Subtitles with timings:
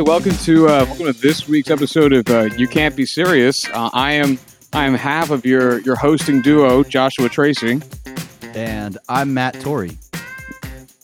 [0.00, 0.24] Everybody.
[0.24, 3.68] Welcome to uh, welcome to this week's episode of uh, You Can't Be Serious.
[3.68, 4.38] Uh, I am
[4.72, 7.82] I am half of your your hosting duo, Joshua Tracy,
[8.54, 9.98] and I'm Matt Torrey.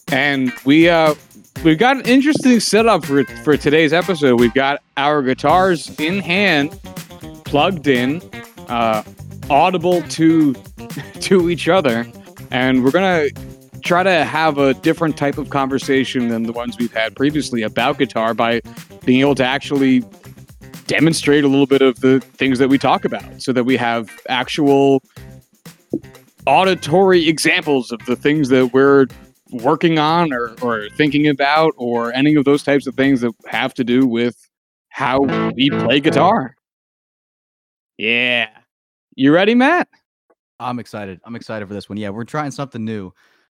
[0.08, 1.14] And we uh,
[1.62, 4.40] we've got an interesting setup for for today's episode.
[4.40, 6.70] We've got our guitars in hand,
[7.44, 8.22] plugged in,
[8.68, 9.02] uh,
[9.50, 10.54] audible to
[11.20, 12.06] to each other,
[12.50, 13.28] and we're gonna
[13.86, 17.98] try to have a different type of conversation than the ones we've had previously about
[17.98, 18.60] guitar by
[19.06, 20.04] being able to actually
[20.86, 24.10] demonstrate a little bit of the things that we talk about so that we have
[24.28, 25.02] actual
[26.46, 29.06] auditory examples of the things that we're
[29.52, 33.72] working on or, or thinking about or any of those types of things that have
[33.74, 34.36] to do with
[34.88, 35.20] how
[35.54, 36.54] we play guitar.
[37.96, 38.48] Yeah.
[39.14, 39.88] You ready, Matt?
[40.58, 41.20] I'm excited.
[41.24, 41.96] I'm excited for this one.
[41.96, 43.12] Yeah, we're trying something new.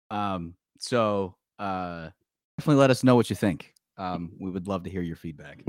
[0.10, 2.10] Um, so uh,
[2.58, 3.74] definitely let us know what you think.
[4.02, 5.64] Um, we would love to hear your feedback.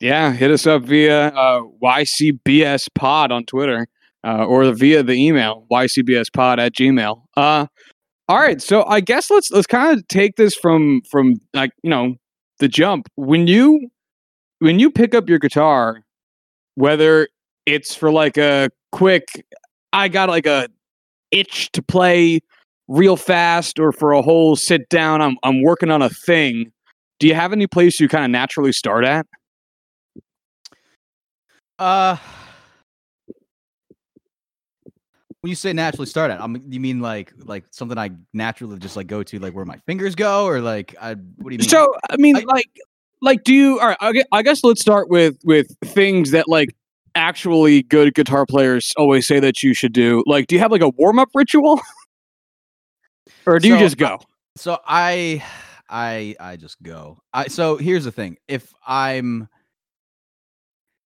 [0.00, 3.88] Yeah, hit us up via uh, YCBS Pod on Twitter
[4.24, 7.22] uh, or via the email YCBSPod at Gmail.
[7.36, 7.66] Uh,
[8.28, 11.90] all right, so I guess let's let's kind of take this from from like you
[11.90, 12.14] know
[12.58, 13.90] the jump when you
[14.60, 16.02] when you pick up your guitar,
[16.74, 17.28] whether
[17.66, 19.44] it's for like a quick,
[19.92, 20.68] I got like a
[21.30, 22.40] itch to play
[22.88, 26.72] real fast or for a whole sit down I'm I'm working on a thing.
[27.18, 29.26] Do you have any place you kind of naturally start at?
[31.78, 32.16] Uh
[35.40, 38.96] when you say naturally start at, I'm, you mean like like something I naturally just
[38.96, 41.14] like go to, like where my fingers go, or like I?
[41.14, 41.68] What do you mean?
[41.68, 42.66] So I mean, I, like
[43.22, 43.78] like do you?
[43.80, 46.74] All right, I guess let's start with with things that like
[47.14, 50.24] actually good guitar players always say that you should do.
[50.26, 51.80] Like, do you have like a warm up ritual?
[53.46, 54.18] or do so, you just go?
[54.56, 55.44] So I,
[55.88, 57.18] I, I just go.
[57.32, 59.48] I so here's the thing: if I'm,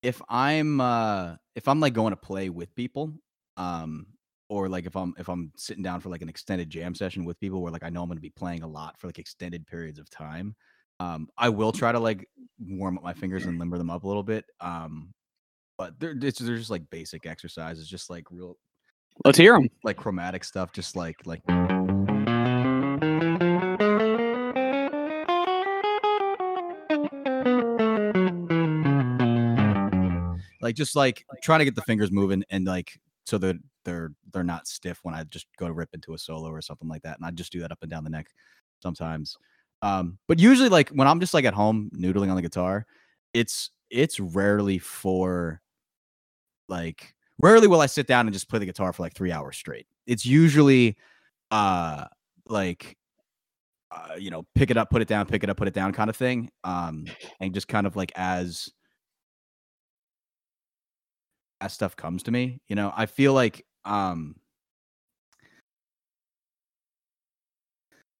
[0.02, 3.12] if I'm, uh if I'm like going to play with people,
[3.56, 4.06] um,
[4.48, 7.40] or like if I'm if I'm sitting down for like an extended jam session with
[7.40, 9.66] people where like I know I'm going to be playing a lot for like extended
[9.66, 10.54] periods of time,
[11.00, 12.28] um, I will try to like
[12.58, 14.44] warm up my fingers and limber them up a little bit.
[14.60, 15.12] Um,
[15.78, 18.56] but they're, they're just like basic exercises, just like real.
[19.24, 19.68] Let's hear them.
[19.82, 21.42] Like chromatic stuff, just like like.
[30.62, 34.44] Like just like trying to get the fingers moving and like so that they're they're
[34.44, 37.18] not stiff when I just go to rip into a solo or something like that.
[37.18, 38.28] And I just do that up and down the neck
[38.80, 39.36] sometimes.
[39.82, 42.86] Um, but usually like when I'm just like at home noodling on the guitar,
[43.34, 45.60] it's it's rarely for
[46.68, 49.56] like rarely will I sit down and just play the guitar for like three hours
[49.56, 49.86] straight.
[50.06, 50.96] It's usually
[51.50, 52.06] uh
[52.48, 52.96] like
[53.90, 55.92] uh, you know, pick it up, put it down, pick it up, put it down
[55.92, 56.48] kind of thing.
[56.64, 57.04] Um,
[57.40, 58.70] and just kind of like as
[61.70, 62.60] stuff comes to me.
[62.68, 64.36] You know, I feel like um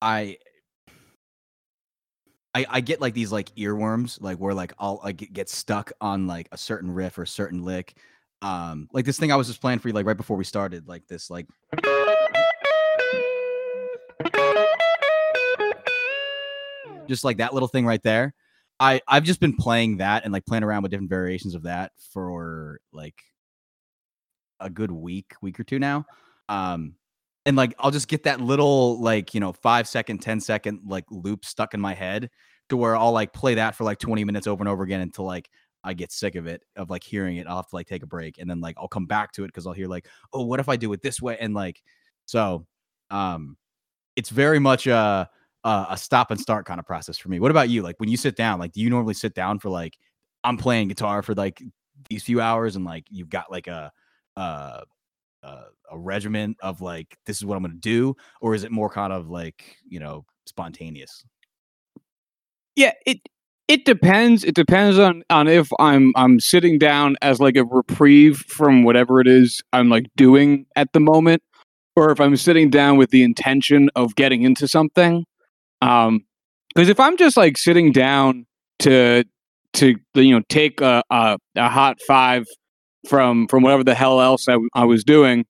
[0.00, 0.38] I
[2.54, 6.26] I, I get like these like earworms, like where like I'll like get stuck on
[6.26, 7.96] like a certain riff or a certain lick.
[8.42, 10.86] Um, like this thing I was just playing for you, like right before we started,
[10.86, 11.46] like this, like
[17.08, 18.34] just like that little thing right there.
[18.80, 21.92] I I've just been playing that and like playing around with different variations of that
[22.12, 23.22] for like
[24.62, 26.06] a good week, week or two now.
[26.48, 26.94] Um,
[27.44, 31.04] and like I'll just get that little like you know five second, 10 second like
[31.10, 32.30] loop stuck in my head
[32.68, 35.24] to where I'll like play that for like 20 minutes over and over again until
[35.24, 35.50] like
[35.84, 37.46] I get sick of it, of like hearing it.
[37.48, 39.48] I'll have to like take a break and then like I'll come back to it
[39.48, 41.36] because I'll hear like, oh, what if I do it this way?
[41.38, 41.82] And like,
[42.26, 42.66] so
[43.10, 43.56] um
[44.16, 45.28] it's very much a
[45.64, 47.38] a stop and start kind of process for me.
[47.38, 47.82] What about you?
[47.82, 49.96] Like when you sit down, like do you normally sit down for like
[50.44, 51.62] I'm playing guitar for like
[52.08, 53.92] these few hours and like you've got like a
[54.36, 54.80] uh,
[55.42, 58.72] uh, a regiment of like this is what I'm going to do, or is it
[58.72, 61.24] more kind of like you know spontaneous?
[62.76, 63.20] Yeah, it
[63.68, 64.44] it depends.
[64.44, 69.20] It depends on on if I'm I'm sitting down as like a reprieve from whatever
[69.20, 71.42] it is I'm like doing at the moment,
[71.96, 75.24] or if I'm sitting down with the intention of getting into something.
[75.80, 76.24] Um,
[76.74, 78.46] because if I'm just like sitting down
[78.80, 79.24] to
[79.74, 82.46] to you know take a, a, a hot five
[83.06, 85.44] from from whatever the hell else I, I was doing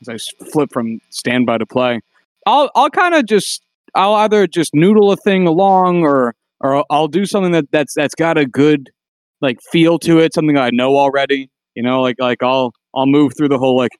[0.00, 0.16] as I
[0.52, 2.00] flip from standby to play.
[2.46, 3.62] I'll I'll kind of just
[3.94, 8.14] I'll either just noodle a thing along or or I'll do something that that's that's
[8.14, 8.90] got a good
[9.40, 11.50] like feel to it, something I know already.
[11.74, 13.92] You know, like like I'll I'll move through the whole like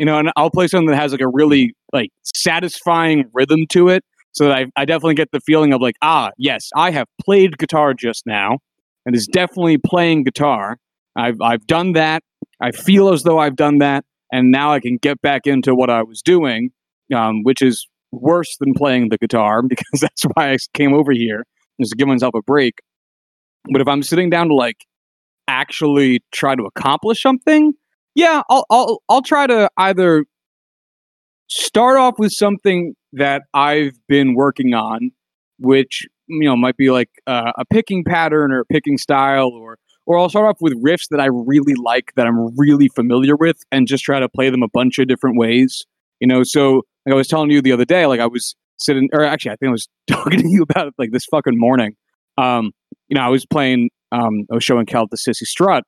[0.00, 3.90] you know, and I'll play something that has like a really like satisfying rhythm to
[3.90, 4.02] it,
[4.32, 7.58] so that I I definitely get the feeling of like ah yes I have played
[7.58, 8.60] guitar just now,
[9.04, 10.78] and is definitely playing guitar.
[11.16, 12.22] I've I've done that.
[12.62, 15.90] I feel as though I've done that, and now I can get back into what
[15.90, 16.70] I was doing,
[17.14, 21.44] um, which is worse than playing the guitar because that's why I came over here
[21.78, 22.78] is to give myself a break.
[23.70, 24.78] But if I'm sitting down to like
[25.46, 27.74] actually try to accomplish something,
[28.14, 30.24] yeah, I'll I'll I'll try to either
[31.48, 35.10] start off with something that I've been working on,
[35.58, 39.78] which you know might be like uh, a picking pattern or a picking style, or
[40.06, 43.58] or I'll start off with riffs that I really like that I'm really familiar with,
[43.70, 45.84] and just try to play them a bunch of different ways.
[46.20, 49.08] You know, so like I was telling you the other day, like I was sitting,
[49.12, 51.96] or actually I think I was talking to you about it like this fucking morning.
[52.38, 52.72] Um,
[53.08, 55.84] you know, I was playing, um, I was showing Cal the Cissy Strut.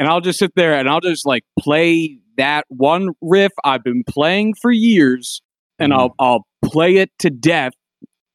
[0.00, 4.04] And I'll just sit there and I'll just like play that one riff I've been
[4.08, 5.42] playing for years
[5.78, 6.00] and mm-hmm.
[6.00, 7.72] I'll I'll play it to death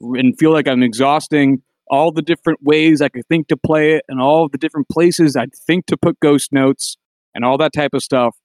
[0.01, 4.03] and feel like I'm exhausting all the different ways I could think to play it
[4.07, 6.97] and all the different places I'd think to put ghost notes
[7.35, 8.35] and all that type of stuff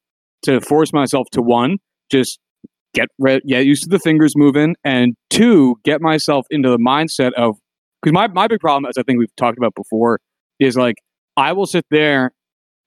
[0.43, 1.79] to force myself to one,
[2.11, 2.39] just
[2.95, 7.33] get re- get used to the fingers moving, and two, get myself into the mindset
[7.35, 7.57] of
[8.03, 10.21] because my my big problem, as I think we've talked about before,
[10.59, 10.97] is like
[11.37, 12.33] I will sit there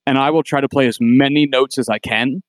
[0.05, 2.41] and I will try to play as many notes as I can.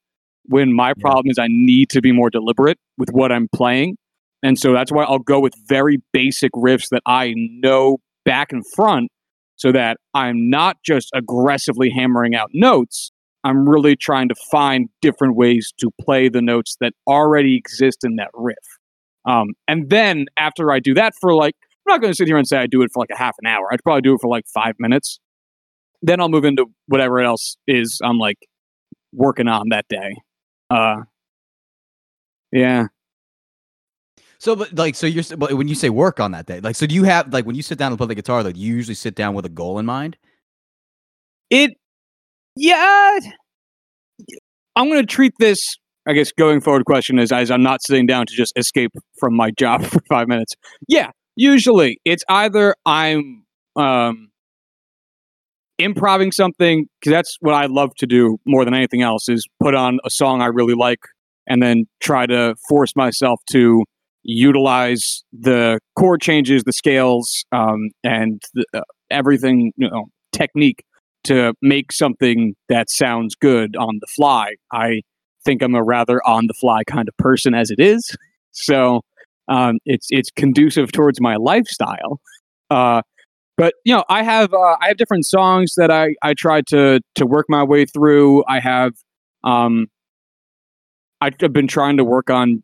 [0.47, 3.97] When my problem is I need to be more deliberate with what I'm playing.
[4.43, 8.65] And so that's why I'll go with very basic riffs that I know back and
[8.75, 9.11] front
[9.55, 13.13] so that I'm not just aggressively hammering out notes,
[13.45, 18.17] I'm really trying to find different ways to play the notes that already exist in
[18.17, 18.57] that riff.
[19.25, 21.55] Um, and then after I do that for like,
[21.87, 23.35] I'm not going to sit here and say I do it for like a half
[23.41, 23.69] an hour.
[23.73, 25.19] I'd probably do it for like five minutes.
[26.01, 28.39] Then I'll move into whatever else is I'm like
[29.13, 30.15] working on that day.
[30.71, 31.03] Uh,
[32.51, 32.87] yeah.
[34.39, 36.87] So, but like, so you're but when you say work on that day, like, so
[36.87, 38.95] do you have like when you sit down to play the guitar, like, you usually
[38.95, 40.17] sit down with a goal in mind?
[41.51, 41.73] It
[42.57, 43.19] yeah.
[44.75, 45.59] I'm going to treat this,
[46.09, 49.37] I guess, going forward question is as I'm not sitting down to just escape from
[49.37, 50.55] my job for five minutes.
[50.89, 53.45] Yeah, usually it's either I'm
[53.77, 54.31] um,
[55.79, 59.75] improving something, because that's what I love to do more than anything else, is put
[59.75, 61.01] on a song I really like
[61.47, 63.85] and then try to force myself to
[64.23, 70.85] utilize the chord changes, the scales, um, and the, uh, everything, you know, technique
[71.25, 74.55] to make something that sounds good on the fly.
[74.73, 75.03] I
[75.45, 78.17] think I'm a rather on the fly kind of person as it is,
[78.53, 79.03] so
[79.53, 82.21] um, it's it's conducive towards my lifestyle.
[82.71, 83.03] Uh,
[83.59, 87.01] but you know, I have uh, I have different songs that I I try to
[87.17, 88.45] to work my way through.
[88.49, 88.95] I have
[89.45, 89.89] um,
[91.21, 92.63] I've been trying to work on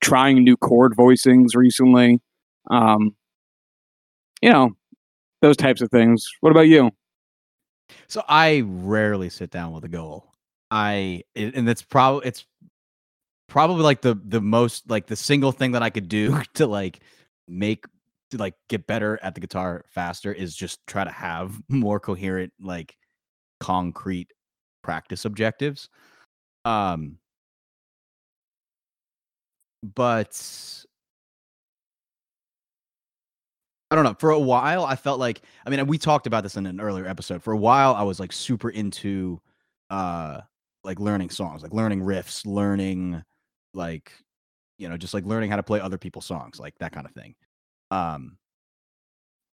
[0.00, 2.20] trying new chord voicings recently.
[2.68, 3.14] Um,
[4.42, 4.72] you know,
[5.40, 6.28] those types of things.
[6.40, 6.90] What about you?
[8.08, 10.32] So I rarely sit down with a goal.
[10.72, 12.44] I and it's probably it's
[13.52, 17.00] probably like the the most like the single thing that I could do to like
[17.46, 17.84] make
[18.30, 22.50] to like get better at the guitar faster is just try to have more coherent
[22.58, 22.96] like
[23.60, 24.32] concrete
[24.82, 25.90] practice objectives.
[26.64, 27.18] Um
[29.82, 30.84] but
[33.90, 34.16] I don't know.
[34.18, 37.06] For a while, I felt like I mean, we talked about this in an earlier
[37.06, 37.42] episode.
[37.42, 39.42] For a while, I was like super into
[39.90, 40.40] uh
[40.84, 43.22] like learning songs, like learning riffs, learning
[43.74, 44.12] like
[44.78, 47.12] you know, just like learning how to play other people's songs, like that kind of
[47.12, 47.34] thing.
[47.90, 48.38] Um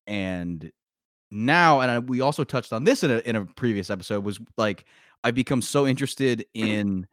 [0.07, 0.71] and
[1.31, 4.39] now and I, we also touched on this in a in a previous episode was
[4.57, 4.85] like
[5.23, 7.07] I've become so interested in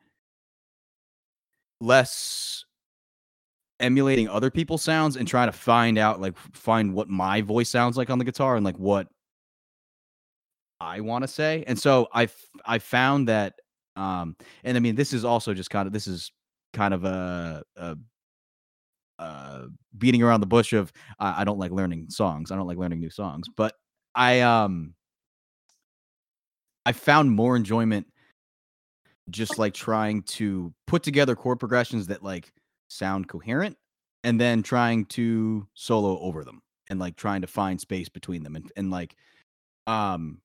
[1.80, 2.64] less
[3.78, 7.96] emulating other people's sounds and trying to find out like find what my voice sounds
[7.96, 9.08] like on the guitar and like what
[10.80, 11.64] I want to say.
[11.66, 12.28] And so I
[12.64, 13.54] I found that
[13.96, 16.32] um and I mean this is also just kind of this is
[16.76, 17.96] kind of a, a
[19.18, 19.62] uh
[19.96, 22.50] beating around the bush of I don't like learning songs.
[22.52, 23.74] I don't like learning new songs, but
[24.14, 24.94] I um
[26.84, 28.06] I found more enjoyment
[29.30, 32.52] just like trying to put together chord progressions that like
[32.88, 33.76] sound coherent
[34.22, 38.54] and then trying to solo over them and like trying to find space between them
[38.54, 39.16] and, and like
[39.86, 40.40] um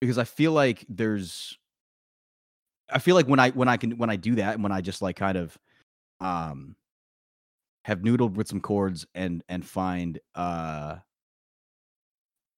[0.00, 1.58] because I feel like there's
[2.92, 4.80] I feel like when I when I can when I do that and when I
[4.80, 5.56] just like kind of
[6.20, 6.76] um
[7.84, 10.96] have noodled with some chords and and find uh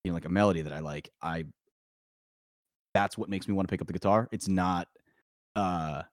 [0.03, 1.45] you know like a melody that I like, I
[2.93, 4.29] that's what makes me want to pick up the guitar.
[4.31, 4.87] It's not
[5.55, 6.03] uh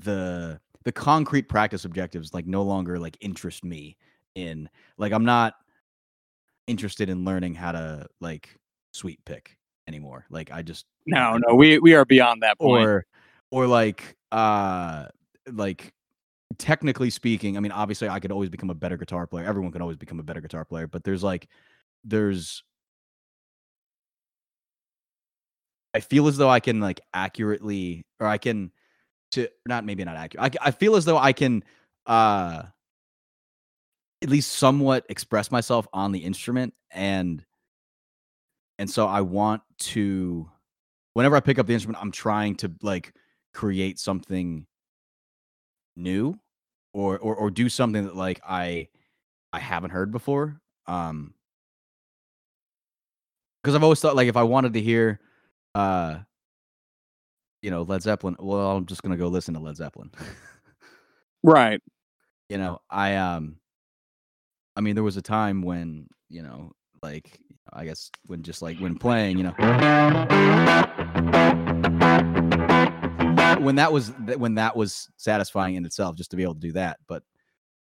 [0.00, 3.96] the the concrete practice objectives like no longer like interest me
[4.34, 5.54] in like I'm not
[6.66, 8.56] interested in learning how to like
[8.92, 9.57] sweep pick
[9.88, 10.26] anymore.
[10.30, 12.86] Like I just no, no, we we are beyond that point.
[12.86, 13.06] Or
[13.50, 15.06] or like uh
[15.50, 15.92] like
[16.58, 19.46] technically speaking, I mean obviously I could always become a better guitar player.
[19.46, 21.48] Everyone can always become a better guitar player, but there's like
[22.04, 22.62] there's
[25.94, 28.70] I feel as though I can like accurately or I can
[29.32, 30.56] to not maybe not accurate.
[30.62, 31.64] I, I feel as though I can
[32.06, 32.62] uh
[34.22, 37.44] at least somewhat express myself on the instrument and
[38.78, 40.48] and so I want to
[41.14, 43.12] whenever I pick up the instrument I'm trying to like
[43.54, 44.66] create something
[45.96, 46.38] new
[46.92, 48.88] or or or do something that like I
[49.52, 51.34] I haven't heard before um
[53.62, 55.20] because I've always thought like if I wanted to hear
[55.74, 56.20] uh
[57.62, 60.10] you know, Led Zeppelin, well, I'm just gonna go listen to Led Zeppelin.
[61.42, 61.80] right.
[62.48, 63.56] You know, I um
[64.76, 67.40] I mean there was a time when, you know, like
[67.72, 69.54] I guess when just like when playing, you know
[73.60, 76.72] when that was when that was satisfying in itself just to be able to do
[76.72, 76.98] that.
[77.06, 77.22] But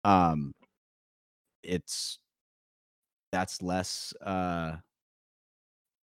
[0.04, 0.54] um
[1.64, 2.20] it's
[3.32, 4.76] that's less uh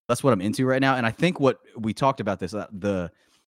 [0.09, 0.95] that's what I'm into right now.
[0.95, 3.11] And I think what we talked about this uh, the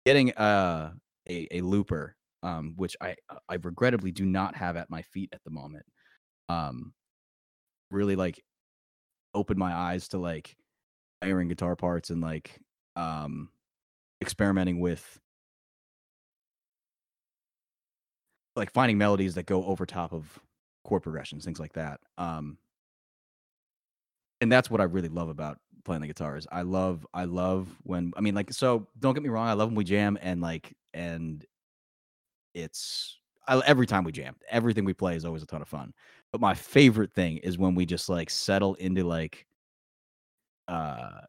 [0.05, 0.91] getting uh,
[1.27, 3.15] a a looper, um, which I
[3.49, 5.85] I regrettably do not have at my feet at the moment.
[6.49, 6.93] Um,
[7.89, 8.39] really like
[9.33, 10.57] opened my eyes to like
[11.23, 12.59] layering guitar parts and like
[12.95, 13.49] um
[14.21, 15.19] experimenting with
[18.55, 20.39] like finding melodies that go over top of
[20.83, 21.99] chord progressions, things like that.
[22.17, 22.57] Um,
[24.41, 26.47] and that's what I really love about playing the guitars.
[26.51, 29.69] I love I love when I mean like so don't get me wrong, I love
[29.69, 31.45] when we jam and like and
[32.53, 35.93] it's I, every time we jam, everything we play is always a ton of fun.
[36.33, 39.45] But my favorite thing is when we just like settle into like
[40.67, 41.21] uh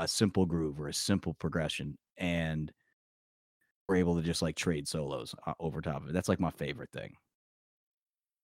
[0.00, 2.72] a simple groove or a simple progression and
[3.88, 6.12] we're able to just like trade solos uh, over top of it.
[6.12, 7.14] That's like my favorite thing.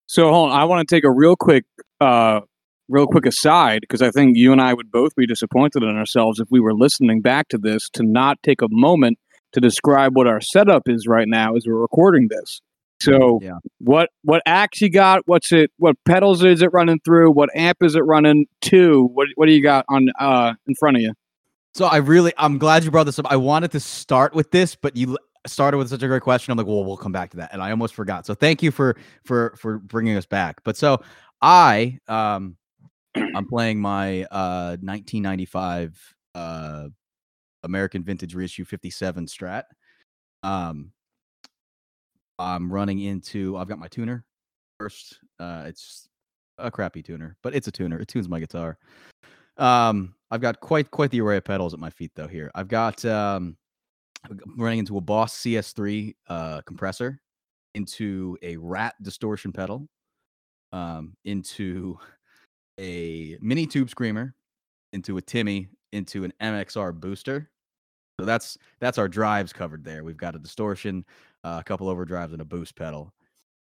[0.07, 1.65] So hold on, I want to take a real quick
[2.01, 2.41] uh
[2.89, 6.41] real quick aside, because I think you and I would both be disappointed in ourselves
[6.41, 9.19] if we were listening back to this to not take a moment
[9.53, 12.61] to describe what our setup is right now as we're recording this.
[13.03, 13.59] So yeah.
[13.79, 15.23] what what axe you got?
[15.27, 15.71] What's it?
[15.79, 17.33] What pedals is it running through?
[17.33, 19.05] What amp is it running to?
[19.13, 21.15] What what do you got on uh in front of you?
[21.75, 23.27] So I really I'm glad you brought this up.
[23.31, 25.17] I wanted to start with this, but you
[25.47, 26.53] started with such a great question.
[26.53, 28.27] I'm like, well, we'll come back to that, and I almost forgot.
[28.27, 30.63] So thank you for for for bringing us back.
[30.65, 31.03] But so
[31.41, 32.57] I um
[33.15, 36.89] I'm playing my uh 1995 uh
[37.65, 39.65] American Vintage Reissue 57 Strat.
[40.43, 40.93] Um
[42.43, 44.25] I'm running into I've got my tuner
[44.79, 45.19] first.
[45.39, 46.09] Uh it's
[46.59, 47.99] a crappy tuner, but it's a tuner.
[47.99, 48.79] It tunes my guitar.
[49.57, 52.51] Um I've got quite quite the array of pedals at my feet though here.
[52.55, 53.57] I've got um
[54.29, 57.21] I'm running into a Boss CS3 uh compressor,
[57.75, 59.89] into a rat distortion pedal,
[60.73, 61.99] um into
[62.81, 64.35] a mini tube screamer
[64.93, 67.51] into a Timmy into an MXR booster.
[68.21, 70.05] So that's that's our drives covered there.
[70.05, 71.05] We've got a distortion,
[71.45, 73.13] uh, a couple overdrives, and a boost pedal.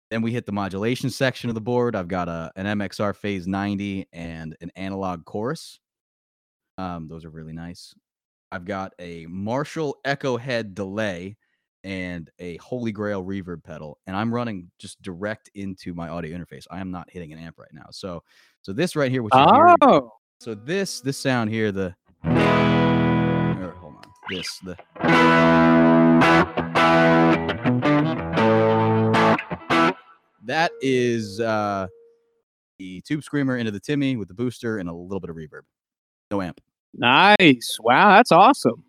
[0.10, 1.96] Then we hit the modulation section of the board.
[1.96, 5.80] I've got a an MXR Phase 90 and an analog chorus.
[6.78, 7.94] Um, those are really nice.
[8.52, 11.36] I've got a Marshall Echo Head delay
[11.84, 16.66] and a Holy Grail reverb pedal, and I'm running just direct into my audio interface.
[16.72, 17.88] I am not hitting an amp right now.
[17.92, 18.24] So,
[18.62, 23.96] so this right here, which oh, hearing, so this this sound here, the or, hold
[23.96, 24.78] on, this the
[30.46, 31.88] that is uh
[32.80, 35.62] the tube screamer into the Timmy with the booster and a little bit of reverb,
[36.32, 36.62] no amp.
[36.94, 37.78] Nice.
[37.80, 38.84] Wow, that's awesome.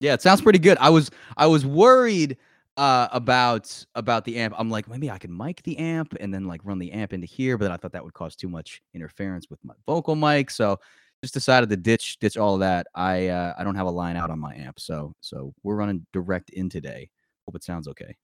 [0.00, 0.78] Yeah, it sounds pretty good.
[0.80, 2.36] I was I was worried
[2.76, 4.54] uh, about about the amp.
[4.58, 7.26] I'm like, maybe I can mic the amp and then like run the amp into
[7.26, 10.50] here, but I thought that would cause too much interference with my vocal mic.
[10.50, 10.80] So
[11.24, 12.86] just decided to ditch ditch all of that.
[12.94, 16.06] I uh, I don't have a line out on my amp, so so we're running
[16.12, 17.08] direct in today.
[17.46, 18.14] Hope it sounds okay.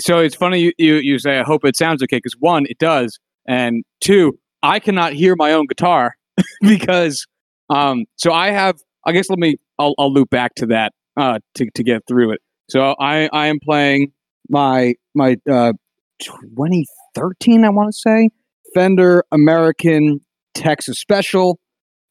[0.00, 2.78] So it's funny you you, you say I hope it sounds okay because one it
[2.78, 6.14] does, and two I cannot hear my own guitar
[6.62, 7.26] because
[7.68, 8.76] um so I have
[9.06, 12.32] I guess let me I'll, I'll loop back to that uh, to to get through
[12.32, 12.40] it.
[12.70, 14.12] So I I am playing
[14.48, 15.74] my my uh,
[16.22, 18.30] 2013 I want to say
[18.72, 20.20] Fender American
[20.54, 21.58] Texas Special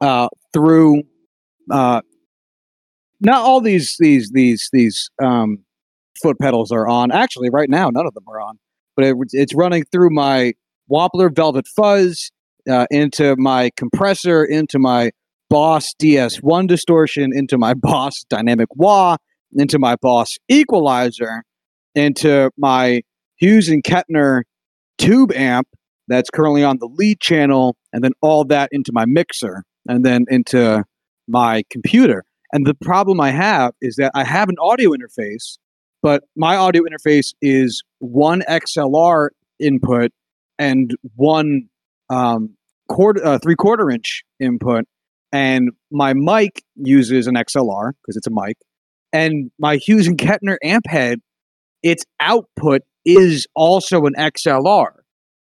[0.03, 1.03] uh, through
[1.71, 2.01] uh,
[3.21, 5.59] not all these these these these um,
[6.21, 7.09] foot pedals are on.
[7.11, 8.59] Actually, right now, none of them are on.
[8.95, 10.53] But it, it's running through my
[10.91, 12.31] Wampler Velvet Fuzz
[12.69, 15.11] uh, into my compressor, into my
[15.49, 19.15] Boss DS1 distortion, into my Boss Dynamic Wah,
[19.53, 21.43] into my Boss Equalizer,
[21.95, 23.01] into my
[23.37, 24.41] Hughes and Kettner
[24.97, 25.67] tube amp
[26.09, 30.25] that's currently on the lead channel, and then all that into my mixer, and then
[30.29, 30.83] into
[31.27, 32.23] my computer.
[32.51, 35.57] And the problem I have is that I have an audio interface,
[36.01, 40.11] but my audio interface is one XLR input
[40.59, 41.69] and one
[42.09, 42.55] um,
[42.89, 44.85] quarter, uh, three quarter inch input.
[45.31, 48.57] And my mic uses an XLR because it's a mic.
[49.11, 51.19] And my Hughes and Kettner amp head,
[51.81, 54.91] its output is also an XLR.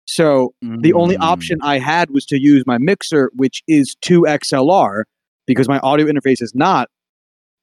[0.09, 0.81] So mm-hmm.
[0.81, 1.21] the only mm.
[1.21, 5.03] option I had was to use my mixer, which is two XLR,
[5.45, 6.89] because my audio interface is not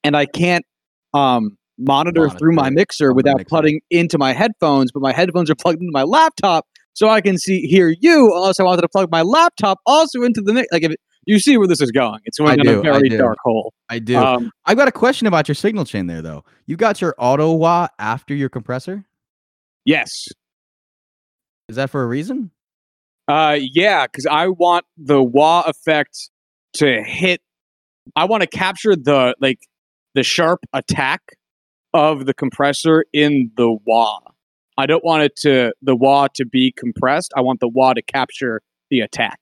[0.04, 0.64] and I can't
[1.12, 3.48] um, monitor, monitor through my mixer without mixer.
[3.48, 7.36] plugging into my headphones, but my headphones are plugged into my laptop, so I can
[7.36, 8.32] see hear you.
[8.32, 10.68] Unless I wanted to plug my laptop also into the mix.
[10.70, 13.38] Like if it, you see where this is going, it's going down a very dark
[13.42, 13.74] hole.
[13.88, 14.16] I do.
[14.16, 16.44] Um, I've got a question about your signal chain there, though.
[16.66, 19.04] You got your auto wah after your compressor.
[19.84, 20.28] Yes.
[21.68, 22.50] Is that for a reason?
[23.28, 26.30] Uh, yeah, because I want the wah effect
[26.74, 27.40] to hit.
[28.14, 29.60] I want to capture the like
[30.14, 31.22] the sharp attack
[31.92, 34.20] of the compressor in the wah.
[34.78, 37.32] I don't want it to the wah to be compressed.
[37.36, 39.40] I want the wah to capture the attack.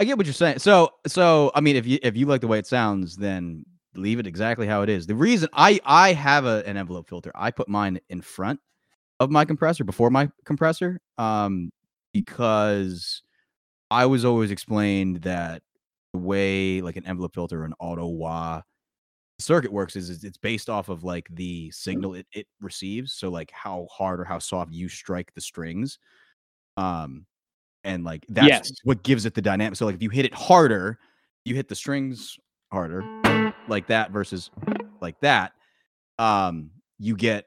[0.00, 0.58] I get what you're saying.
[0.58, 3.64] So so I mean if you if you like the way it sounds, then
[3.94, 5.06] leave it exactly how it is.
[5.06, 8.58] The reason I I have a, an envelope filter, I put mine in front
[9.20, 11.70] of my compressor before my compressor um
[12.12, 13.22] because
[13.90, 15.62] I was always explained that
[16.12, 18.62] the way like an envelope filter or an auto wah
[19.38, 23.30] circuit works is, is it's based off of like the signal it, it receives so
[23.30, 25.98] like how hard or how soft you strike the strings
[26.76, 27.24] um
[27.84, 28.72] and like that's yes.
[28.84, 30.98] what gives it the dynamic so like if you hit it harder
[31.44, 32.38] you hit the strings
[32.70, 33.02] harder
[33.68, 34.50] like that versus
[35.00, 35.52] like that
[36.18, 37.46] um you get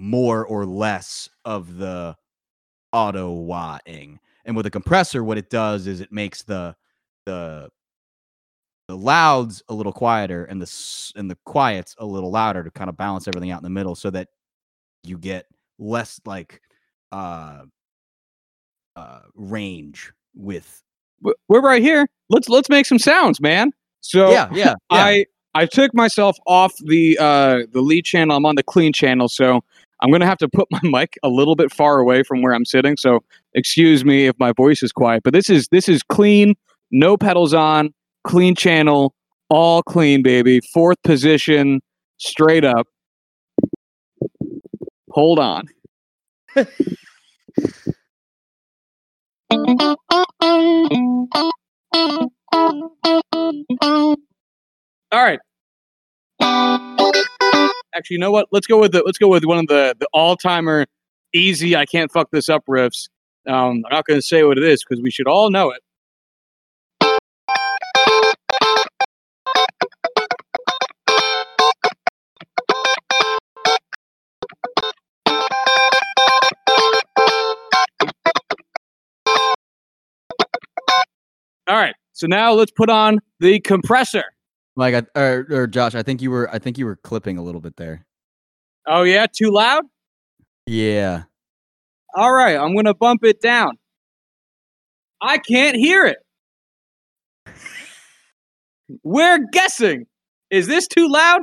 [0.00, 2.16] more or less of the
[2.92, 6.74] auto wahing and with a compressor what it does is it makes the
[7.26, 7.68] the
[8.88, 12.88] the louds a little quieter and the and the quiets a little louder to kind
[12.88, 14.28] of balance everything out in the middle so that
[15.04, 15.46] you get
[15.78, 16.60] less like
[17.12, 17.62] uh
[18.96, 20.82] uh range with
[21.48, 22.08] we're right here.
[22.28, 23.72] Let's let's make some sounds man.
[24.00, 24.74] So yeah yeah, yeah.
[24.90, 28.36] i i took myself off the uh the lead channel.
[28.36, 29.28] I'm on the clean channel.
[29.28, 29.62] So
[30.02, 32.64] i'm gonna have to put my mic a little bit far away from where i'm
[32.64, 33.20] sitting so
[33.54, 36.54] excuse me if my voice is quiet but this is this is clean
[36.90, 37.92] no pedals on
[38.24, 39.14] clean channel,
[39.48, 40.60] all clean, baby.
[40.72, 41.80] Fourth position,
[42.18, 42.86] straight up.
[45.10, 45.66] Hold on.
[55.12, 55.40] all right.
[57.94, 58.46] Actually, you know what?
[58.52, 60.86] Let's go with the let's go with one of the the all timer
[61.34, 61.74] easy.
[61.74, 63.08] I can't fuck this up riffs.
[63.46, 65.82] Um, I'm not going to say what it is because we should all know it.
[81.66, 81.94] All right.
[82.12, 84.24] So now let's put on the compressor.
[84.80, 87.42] Like, I, or, or Josh, I think you were, I think you were clipping a
[87.42, 88.06] little bit there.
[88.86, 89.84] Oh yeah, too loud.
[90.66, 91.24] Yeah.
[92.14, 93.76] All right, I'm gonna bump it down.
[95.20, 96.16] I can't hear it.
[99.02, 100.06] We're guessing.
[100.50, 101.42] Is this too loud?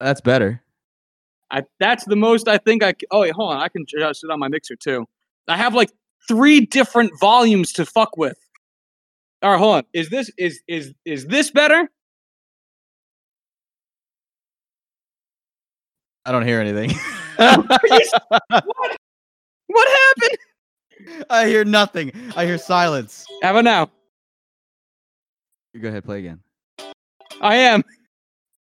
[0.00, 0.62] That's better.
[1.50, 2.94] I that's the most I think I.
[3.10, 3.60] Oh wait, hold on.
[3.60, 5.06] I can adjust it on my mixer too.
[5.48, 5.90] I have like
[6.26, 8.38] three different volumes to fuck with.
[9.42, 9.82] All right, hold on.
[9.92, 11.90] Is this is is is this better?
[16.24, 16.90] I don't hear anything.
[17.36, 18.96] what?
[19.66, 20.38] What happened?
[21.28, 22.12] I hear nothing.
[22.36, 23.26] I hear silence.
[23.42, 23.90] How about now?
[25.74, 26.38] You go ahead, play again.
[27.40, 27.82] I am.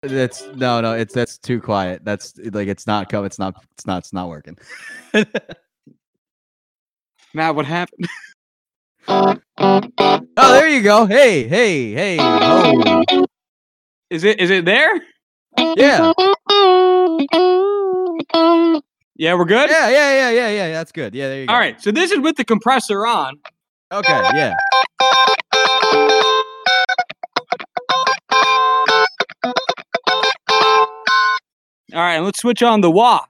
[0.02, 0.92] That's no, no.
[0.92, 2.04] It's that's too quiet.
[2.04, 3.24] That's like it's not come.
[3.24, 3.56] It's not.
[3.72, 3.98] It's not.
[3.98, 4.56] It's not working.
[7.34, 8.06] Matt, what happened?
[9.08, 9.36] oh,
[10.36, 11.06] there you go.
[11.06, 12.18] Hey, hey, hey.
[12.20, 13.24] Oh.
[14.10, 15.00] Is it is it there?
[15.58, 16.12] Yeah.
[19.16, 19.68] Yeah, we're good.
[19.68, 20.72] Yeah, yeah, yeah, yeah, yeah.
[20.72, 21.14] That's good.
[21.14, 21.52] Yeah, there you go.
[21.52, 21.80] All right.
[21.80, 23.38] So this is with the compressor on.
[23.92, 24.22] Okay.
[24.34, 24.56] Yeah.
[31.92, 32.20] All right.
[32.20, 33.26] Let's switch on the wah.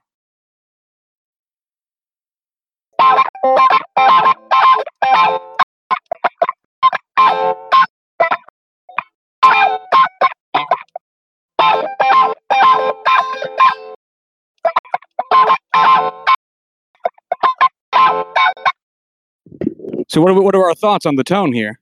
[20.09, 21.78] So what are, what are our thoughts on the tone here?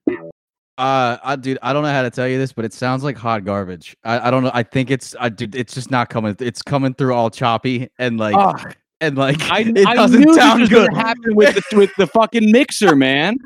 [0.77, 3.16] Uh, I dude, I don't know how to tell you this, but it sounds like
[3.16, 3.96] hot garbage.
[4.05, 4.51] I, I don't know.
[4.53, 6.37] I think it's, I dude, it's just not coming.
[6.38, 8.55] It's coming through all choppy and like, Oh,
[9.01, 10.92] and like, I, it I doesn't sound good.
[10.92, 13.37] happen with the with the fucking mixer, man.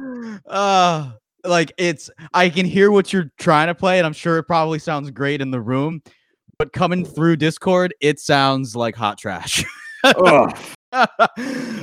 [0.47, 1.13] uh
[1.45, 4.79] like it's I can hear what you're trying to play, and I'm sure it probably
[4.79, 6.03] sounds great in the room,
[6.59, 9.65] but coming through Discord, it sounds like hot trash.
[10.05, 10.51] Uh,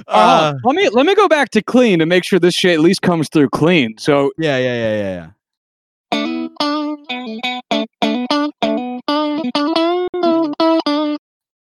[0.08, 2.80] Uh, let me let me go back to clean to make sure this shit at
[2.80, 3.98] least comes through clean.
[3.98, 5.30] So yeah, yeah, yeah, yeah, yeah.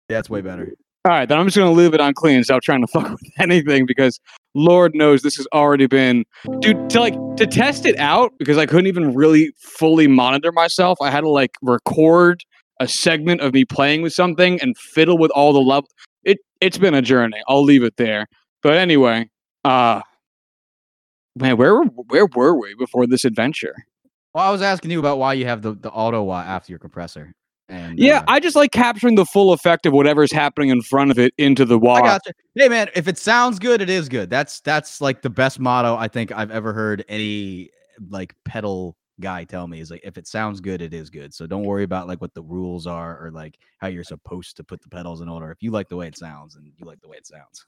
[0.08, 0.72] Yeah, it's way better.
[1.04, 2.42] All right, then I'm just gonna leave it on clean.
[2.44, 4.20] Stop trying to fuck with anything because
[4.54, 6.24] Lord knows this has already been,
[6.60, 6.90] dude.
[6.90, 10.98] To like to test it out because I couldn't even really fully monitor myself.
[11.00, 12.42] I had to like record
[12.80, 15.88] a segment of me playing with something and fiddle with all the level.
[16.24, 17.40] It it's been a journey.
[17.48, 18.26] I'll leave it there.
[18.62, 19.30] But anyway,
[19.64, 20.02] uh,
[21.36, 23.74] man, where were where were we before this adventure?
[24.34, 27.32] Well, I was asking you about why you have the, the auto after your compressor.
[27.68, 31.10] And Yeah, uh, I just like capturing the full effect of whatever's happening in front
[31.10, 31.94] of it into the wah.
[31.94, 32.32] I got you.
[32.54, 34.30] Hey man, if it sounds good, it is good.
[34.30, 37.70] That's that's like the best motto I think I've ever heard any
[38.10, 41.34] like pedal guy tell me is like if it sounds good, it is good.
[41.34, 44.64] So don't worry about like what the rules are or like how you're supposed to
[44.64, 45.50] put the pedals in order.
[45.50, 47.66] If you like the way it sounds and you like the way it sounds.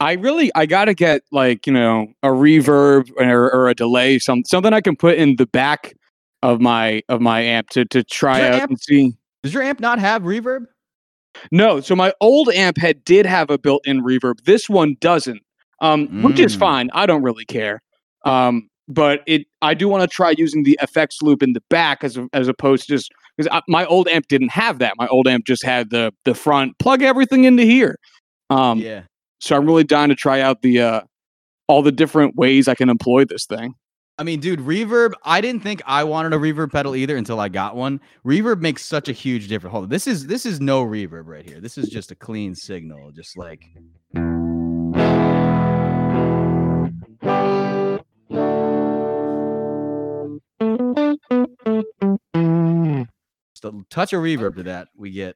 [0.00, 4.42] I really I gotta get like you know a reverb or, or a delay, some
[4.46, 5.94] something I can put in the back
[6.42, 9.16] of my of my amp to to try Your out amp- and see.
[9.44, 10.64] Does your amp not have reverb?
[11.52, 14.42] No, so my old amp head did have a built-in reverb.
[14.44, 15.42] This one doesn't,
[15.80, 16.58] um, which is Mm.
[16.60, 16.90] fine.
[16.94, 17.80] I don't really care.
[18.24, 22.02] Um, but it I do want to try using the effects loop in the back
[22.04, 24.94] as as opposed to just because my old amp didn't have that.
[24.98, 27.96] My old amp just had the the front plug everything into here.
[28.50, 29.02] Um, yeah.
[29.40, 31.00] so I'm really dying to try out the uh,
[31.66, 33.74] all the different ways I can employ this thing.
[34.16, 35.14] I mean, dude, reverb.
[35.24, 38.00] I didn't think I wanted a reverb pedal either until I got one.
[38.24, 39.72] Reverb makes such a huge difference.
[39.72, 41.60] Hold on, this is this is no reverb right here.
[41.60, 43.64] This is just a clean signal, just like.
[53.52, 55.34] Just a touch of reverb to that, we get.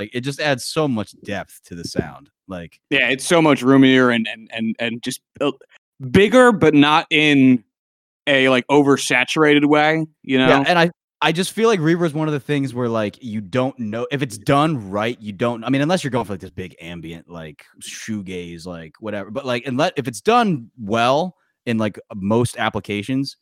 [0.00, 2.30] Like it just adds so much depth to the sound.
[2.48, 5.20] Like Yeah, it's so much roomier and and and and just
[6.10, 7.62] bigger, but not in
[8.26, 10.06] a like oversaturated way.
[10.22, 12.72] You know, Yeah, and I I just feel like reverb is one of the things
[12.72, 15.20] where like you don't know if it's done right.
[15.20, 15.62] You don't.
[15.64, 19.30] I mean, unless you're going for like this big ambient like shoegaze, like whatever.
[19.30, 21.36] But like, unless if it's done well
[21.66, 23.36] in like most applications,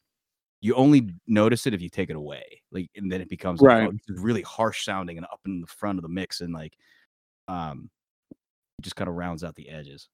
[0.61, 2.63] you only notice it if you take it away.
[2.73, 3.89] Like, and then it becomes like, Right.
[3.89, 6.75] oh, really harsh sounding and up in the front of the mix, and like,
[7.47, 7.91] um,
[8.31, 10.09] it just kind of rounds out the edges.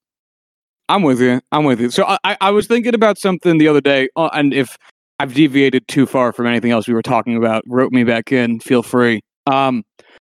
[0.87, 1.41] I'm with you.
[1.51, 1.89] I'm with you.
[1.89, 4.77] So I I- was thinking about something the other day, uh, and if
[5.19, 8.59] I've deviated too far from anything else we were talking about, rope me back in.
[8.59, 9.21] Feel free.
[9.47, 9.83] Um,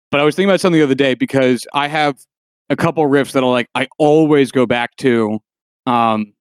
[0.09, 2.15] but I was thinking about something the other day because I have
[2.69, 3.67] a couple riffs that I like.
[3.75, 5.39] I always go back to,
[5.85, 6.33] um,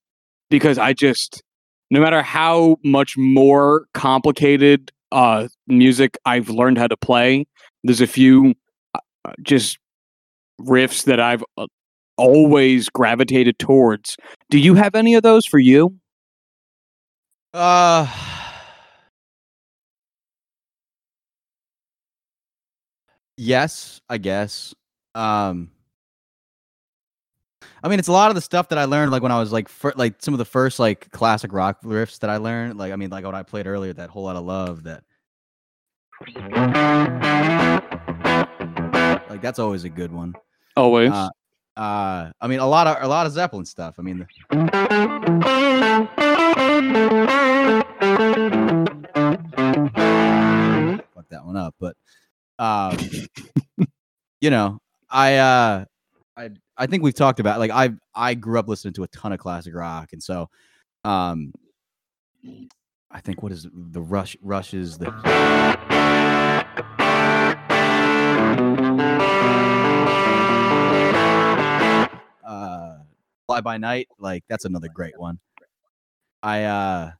[0.50, 1.42] because I just
[1.90, 7.46] no matter how much more complicated uh music I've learned how to play,
[7.84, 8.54] there's a few
[8.94, 9.78] uh, uh, just
[10.60, 11.66] riffs that I've uh,
[12.18, 14.16] always gravitated towards.
[14.50, 15.96] Do you have any of those for you?
[17.54, 18.06] Uh
[23.36, 24.74] Yes, I guess.
[25.14, 25.70] Um
[27.82, 29.52] I mean, it's a lot of the stuff that I learned like when I was
[29.52, 32.76] like fir- like some of the first like classic rock riffs that I learned.
[32.78, 35.04] Like I mean, like what I played earlier, that Whole Lotta Love that
[39.30, 40.34] like that's always a good one.
[40.76, 41.12] Always.
[41.12, 41.28] Uh,
[41.76, 43.94] uh I mean a lot of a lot of Zeppelin stuff.
[43.98, 44.26] I mean the
[51.14, 51.96] fuck that one up, but
[52.58, 52.96] um
[54.40, 55.84] you know, I uh
[56.78, 59.38] I think we've talked about like I I grew up listening to a ton of
[59.40, 60.48] classic rock and so
[61.04, 61.52] um
[63.10, 64.36] I think what is the rush?
[64.42, 65.10] Rush is the.
[72.44, 72.98] Uh,
[73.46, 75.38] Fly by Night, like that's another great one.
[76.42, 77.10] I uh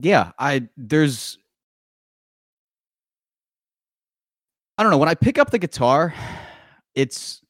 [0.00, 1.38] yeah, I there's
[4.78, 6.14] I don't know, when I pick up the guitar,
[6.94, 7.40] it's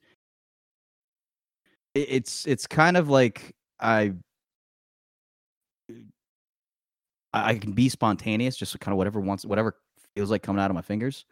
[1.94, 4.12] it's it's kind of like I
[7.32, 9.76] I can be spontaneous, just kind of whatever wants whatever
[10.14, 11.24] feels like coming out of my fingers.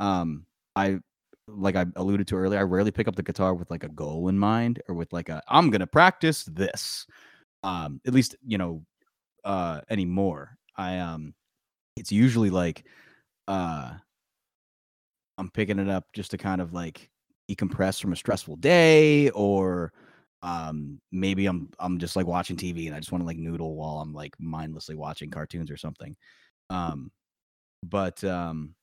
[0.00, 0.98] Um I
[1.46, 4.28] like I alluded to earlier, I rarely pick up the guitar with like a goal
[4.28, 7.06] in mind or with like a I'm gonna practice this.
[7.62, 8.82] Um, at least you know,
[9.44, 10.56] uh anymore.
[10.76, 11.34] I um
[11.96, 12.84] it's usually like
[13.48, 13.94] uh
[15.38, 17.10] I'm picking it up just to kind of like
[17.50, 19.92] decompress from a stressful day or
[20.42, 23.76] um maybe I'm I'm just like watching TV and I just want to like noodle
[23.76, 26.16] while I'm like mindlessly watching cartoons or something.
[26.70, 27.10] Um
[27.82, 28.74] but um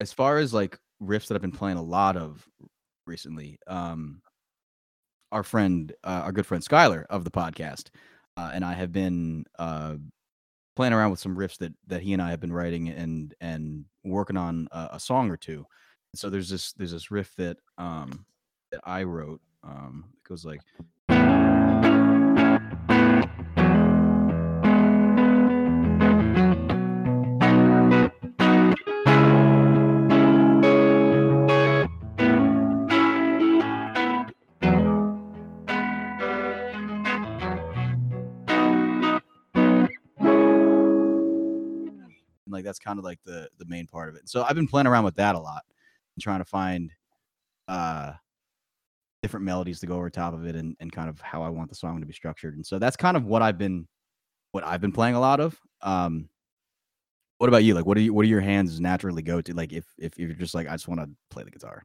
[0.00, 2.46] as far as like riffs that I've been playing a lot of
[3.06, 4.20] recently, um,
[5.32, 7.88] our friend, uh, our good friend Skylar of the podcast,
[8.36, 9.96] uh, and I have been uh,
[10.76, 13.84] playing around with some riffs that that he and I have been writing and and
[14.04, 15.66] working on a, a song or two.
[16.14, 18.24] So there's this there's this riff that um,
[18.70, 19.40] that I wrote.
[19.62, 20.60] Um, it goes like.
[42.54, 44.28] Like that's kind of like the the main part of it.
[44.28, 45.62] So I've been playing around with that a lot
[46.16, 46.92] and trying to find
[47.68, 48.12] uh
[49.22, 51.70] different melodies to go over top of it and, and kind of how I want
[51.70, 52.56] the song to be structured.
[52.56, 53.88] And so that's kind of what I've been
[54.52, 55.58] what I've been playing a lot of.
[55.82, 56.28] Um
[57.38, 57.74] what about you?
[57.74, 59.54] Like what do you what do your hands naturally go to?
[59.54, 61.84] Like if if you're just like I just want to play the guitar.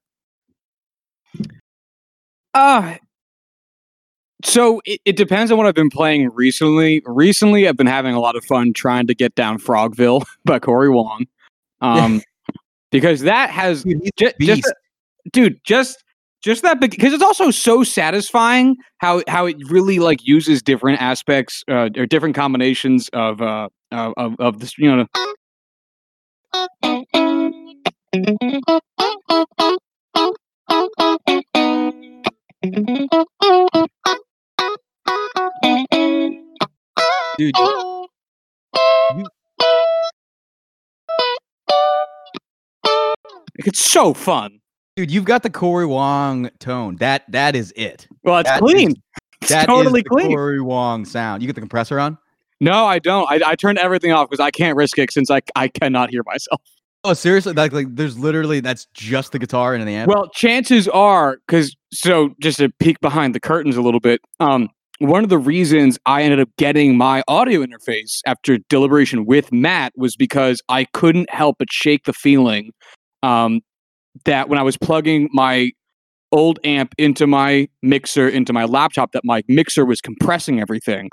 [2.54, 2.96] Uh
[4.44, 7.02] so it, it depends on what I've been playing recently.
[7.06, 10.90] Recently, I've been having a lot of fun trying to get down Frogville by Corey
[10.90, 11.26] Wong,
[11.82, 12.22] um,
[12.92, 14.74] because that has Dude, he's ju- a just, beast.
[15.32, 16.04] dude, just
[16.42, 21.64] just that because it's also so satisfying how how it really like uses different aspects
[21.70, 25.06] uh, or different combinations of uh of of, of this you know
[37.40, 37.56] Dude,
[43.56, 44.60] it's so fun.
[44.96, 46.96] dude, you've got the Corey Wong tone.
[46.98, 48.08] That that is it.
[48.24, 48.90] Well, it's That clean.
[48.92, 48.96] is-
[49.42, 50.28] It's That is totally the clean.
[50.36, 51.42] Corey Wong sound.
[51.42, 52.18] You get the compressor on?
[52.60, 53.26] No, I don't.
[53.32, 56.24] I, I turned everything off because I can't risk it since I I cannot hear
[56.26, 56.62] myself.
[57.06, 57.54] Oh, seriously?
[57.54, 60.10] Like, like there's literally that's just the guitar and the amp.
[60.10, 64.68] Well, chances are, because so just to peek behind the curtains a little bit, um,
[65.00, 69.94] one of the reasons I ended up getting my audio interface after deliberation with Matt
[69.96, 72.72] was because I couldn't help but shake the feeling
[73.24, 73.62] um,
[74.26, 75.72] that when I was plugging my
[76.32, 81.10] old amp into my mixer into my laptop, that my mixer was compressing everything.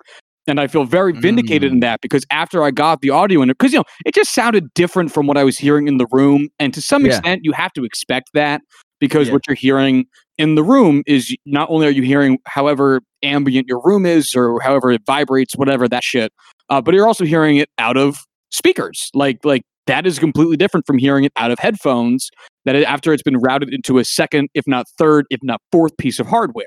[0.48, 3.58] And I feel very vindicated in that because after I got the audio in it,
[3.58, 6.48] because you know, it just sounded different from what I was hearing in the room.
[6.60, 7.16] And to some Yeah.
[7.16, 8.62] extent, you have to expect that
[9.00, 9.34] because Yeah.
[9.34, 10.06] what you're hearing
[10.38, 14.60] in the room is not only are you hearing however ambient your room is or
[14.60, 16.32] however it vibrates, whatever that shit,
[16.70, 18.18] uh, but you're also hearing it out of
[18.50, 19.10] speakers.
[19.14, 22.28] Like like that is completely different from hearing it out of headphones.
[22.64, 25.96] That it, after it's been routed into a second, if not third, if not fourth
[25.96, 26.66] piece of hardware.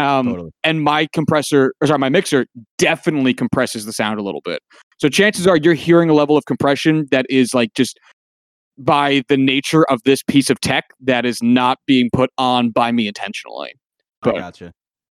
[0.00, 0.50] Um, totally.
[0.62, 2.46] and my compressor, or sorry, my mixer
[2.78, 4.60] definitely compresses the sound a little bit.
[5.00, 7.98] So chances are you're hearing a level of compression that is like just
[8.78, 12.92] by the nature of this piece of tech that is not being put on by
[12.92, 13.72] me intentionally.
[14.22, 14.66] I gotcha.
[14.66, 14.72] So-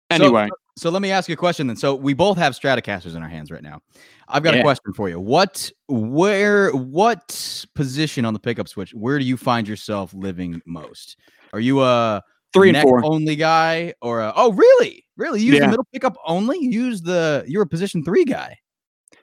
[0.09, 1.75] Anyway, So let me ask you a question then.
[1.77, 3.79] So we both have Stratocasters in our hands right now.
[4.27, 5.19] I've got a question for you.
[5.21, 8.91] What, where, what position on the pickup switch?
[8.93, 11.17] Where do you find yourself living most?
[11.53, 12.21] Are you a
[12.53, 13.05] three and four.
[13.05, 15.39] only guy, or a, oh really, really?
[15.41, 15.65] You use Yeah.
[15.65, 16.57] the middle pickup only?
[16.59, 18.57] Use the you're a position three guy.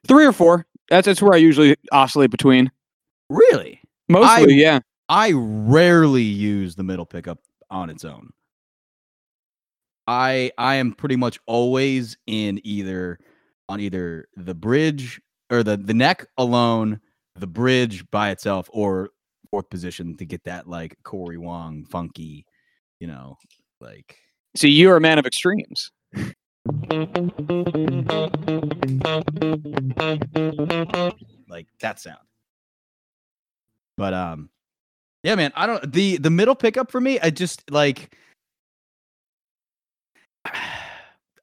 [0.06, 0.66] Three or four.
[0.88, 2.70] That's that's where I usually oscillate between.
[3.30, 3.80] Really?
[4.08, 4.80] Mostly, yeah.
[5.08, 7.38] I rarely use the middle pickup
[7.70, 8.30] on its own.
[10.06, 13.18] I I am pretty much always in either
[13.68, 17.00] on either the bridge or the the neck alone,
[17.36, 19.10] the bridge by itself, or
[19.50, 22.46] fourth position to get that like Corey Wong funky,
[23.00, 23.36] you know,
[23.80, 24.16] like
[24.56, 25.90] See, you're a man of extremes.
[31.48, 32.27] like that sound.
[33.98, 34.48] But um,
[35.24, 37.20] yeah, man, I don't the the middle pickup for me.
[37.20, 38.16] I just like.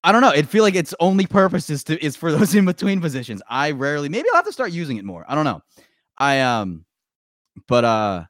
[0.04, 0.30] I don't know.
[0.30, 3.42] It feel like its only purpose is to is for those in between positions.
[3.50, 5.26] I rarely, maybe I'll have to start using it more.
[5.28, 5.62] I don't know.
[6.18, 6.86] I um,
[7.68, 8.24] but uh,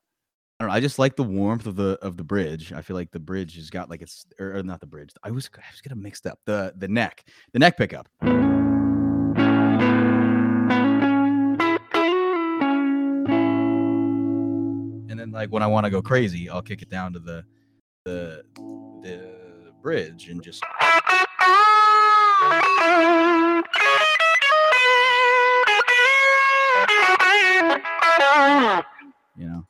[0.60, 0.76] I don't know.
[0.76, 2.72] I just like the warmth of the of the bridge.
[2.72, 5.12] I feel like the bridge has got like it's or, or not the bridge.
[5.22, 6.40] I was I was getting mixed up.
[6.46, 8.08] The the neck, the neck pickup.
[15.36, 17.46] Like when I want to go crazy, I'll kick it down to the
[18.06, 18.44] the
[19.04, 20.64] the bridge and just
[29.38, 29.68] you know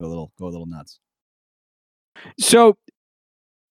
[0.00, 0.98] go a little go a little nuts.
[2.40, 2.78] So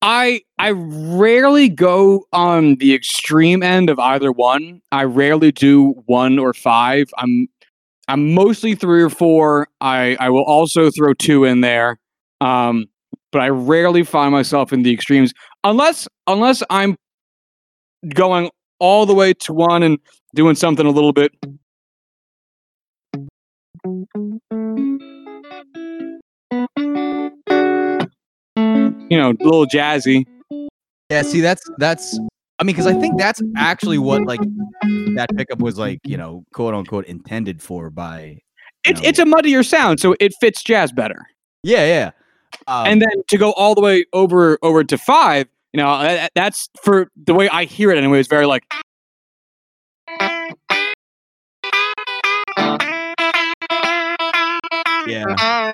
[0.04, 4.82] I I rarely go on the extreme end of either one.
[4.92, 7.10] I rarely do one or five.
[7.18, 7.48] I'm
[8.08, 9.68] I'm mostly three or four.
[9.82, 11.98] I I will also throw two in there.
[12.42, 12.86] Um,
[13.32, 16.96] but I rarely find myself in the extremes unless unless I'm
[18.14, 19.98] going all the way to one and
[20.36, 21.32] doing something a little bit
[29.10, 30.26] you know, a little jazzy.
[31.10, 32.20] Yeah, see that's that's
[32.60, 34.40] I mean cuz I think that's actually what like
[35.16, 38.40] that pickup was like, you know, quote unquote intended for by
[38.86, 41.26] It's know- it's a muddier sound, so it fits jazz better.
[41.64, 42.12] Yeah, yeah.
[42.68, 46.32] Um, and then to go all the way over over to five, you know, that,
[46.36, 48.20] that's for the way I hear it anyway.
[48.20, 48.64] It's very like
[55.08, 55.74] yeah.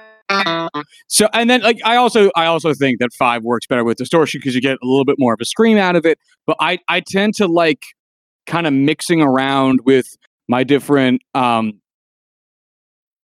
[1.08, 1.28] So.
[1.34, 4.56] And then like I also I also think that five works better with distortion because
[4.56, 6.20] you get a little bit more of a scream out of it.
[6.46, 7.84] But I I tend to like
[8.48, 10.08] kind of mixing around with
[10.48, 11.82] my different um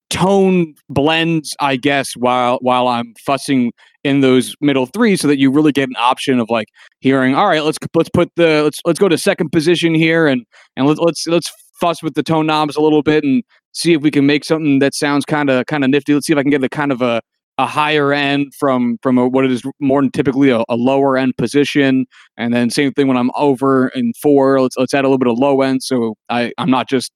[0.10, 3.74] tone blends i guess while while i'm fussing
[4.06, 6.70] in those middle three so that you really get an option of like
[7.02, 10.46] hearing all right let's let's put the let's let's go to second position here and
[10.78, 14.02] and let's let's let's fuss with the tone knobs a little bit and see if
[14.02, 16.14] we can make something that sounds kind of kind of nifty.
[16.14, 17.22] Let's see if i can get a kind of a
[17.60, 21.36] a higher end from from a, it is more than typically a, a lower end
[21.38, 22.06] position.
[22.38, 25.28] And then same thing when i'm over in four let's let's add a little bit
[25.30, 25.84] of low end.
[25.84, 27.12] So i i'm not just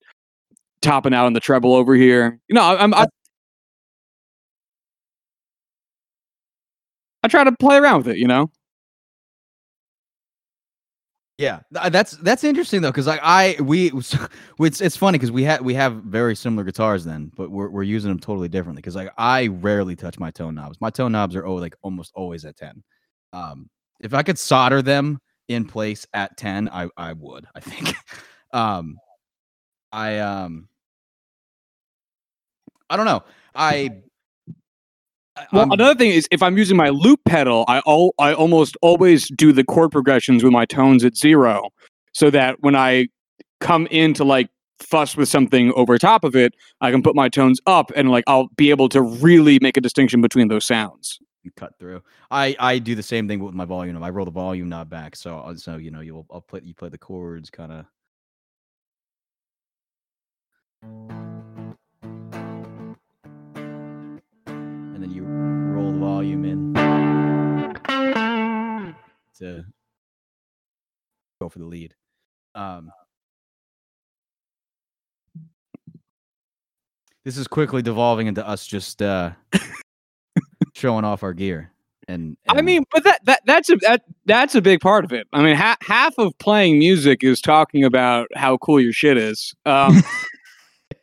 [0.81, 2.39] topping out on the treble over here.
[2.49, 3.05] You know I- i'm I,
[7.23, 8.51] I try to play around with it you know
[11.37, 13.91] Yeah, that's that's interesting though, because like I we
[14.59, 17.81] it's it's funny because we have we have very similar guitars then, but we're we're
[17.83, 18.81] using them totally differently.
[18.81, 20.79] Because like I rarely touch my tone knobs.
[20.81, 22.83] My tone knobs are oh like almost always at ten.
[23.33, 27.47] Um, if I could solder them in place at ten, I I would.
[27.55, 27.95] I think.
[28.53, 28.97] um,
[29.91, 30.67] I um,
[32.89, 33.23] I don't know.
[33.55, 34.01] I.
[35.51, 38.75] Well, I'm- another thing is if I'm using my loop pedal, I al- I almost
[38.81, 41.69] always do the chord progressions with my tones at zero,
[42.13, 43.07] so that when I
[43.59, 47.29] come in to like fuss with something over top of it, I can put my
[47.29, 51.19] tones up and like I'll be able to really make a distinction between those sounds.
[51.43, 52.01] You cut through.
[52.29, 54.03] I I do the same thing with my volume knob.
[54.03, 56.73] I roll the volume knob back, so I'll- so you know you'll I'll play you
[56.73, 57.71] play the chords kind
[60.83, 61.20] of.
[66.01, 66.73] Volume in
[69.37, 69.63] to
[71.39, 71.93] go for the lead.
[72.55, 72.91] Um,
[77.23, 79.33] this is quickly devolving into us just uh,
[80.73, 81.71] showing off our gear.
[82.07, 85.27] And, I mean, but that, that that's a that that's a big part of it.
[85.31, 89.53] I mean, ha- half of playing music is talking about how cool your shit is.
[89.67, 90.01] Um,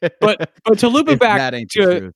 [0.20, 2.12] but but to loop it back that ain't to.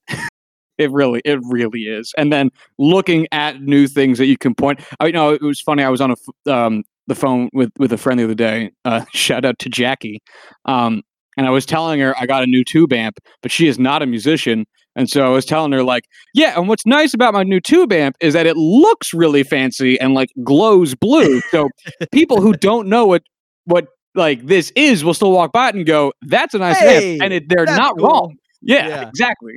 [0.78, 2.12] It really, it really is.
[2.16, 4.80] And then looking at new things that you can point.
[5.00, 5.82] I you know it was funny.
[5.82, 6.14] I was on
[6.46, 8.72] a um, the phone with with a friend the other day.
[8.84, 10.20] Uh, shout out to Jackie.
[10.64, 11.02] Um,
[11.36, 14.02] and I was telling her I got a new tube amp, but she is not
[14.02, 14.66] a musician.
[14.94, 16.04] And so I was telling her like,
[16.34, 16.58] yeah.
[16.58, 20.12] And what's nice about my new tube amp is that it looks really fancy and
[20.12, 21.40] like glows blue.
[21.50, 21.68] So
[22.12, 23.22] people who don't know what
[23.64, 27.14] what like this is will still walk by it and go, "That's a nice Hey,
[27.14, 28.06] amp," and it, they're not cool.
[28.06, 28.36] wrong.
[28.62, 29.08] Yeah, Yeah.
[29.08, 29.54] exactly.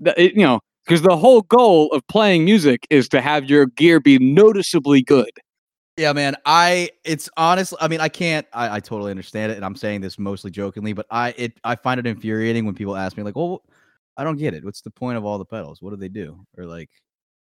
[0.00, 3.66] The- it- you know, because the whole goal of playing music is to have your
[3.66, 5.30] gear be noticeably good.
[5.96, 6.36] Yeah, man.
[6.44, 10.02] I it's honestly I mean, I can't I, I totally understand it, and I'm saying
[10.02, 13.34] this mostly jokingly, but I it I find it infuriating when people ask me, like,
[13.36, 13.62] well,
[14.16, 14.64] I don't get it.
[14.64, 15.80] What's the point of all the pedals?
[15.82, 16.44] What do they do?
[16.58, 16.90] Or like,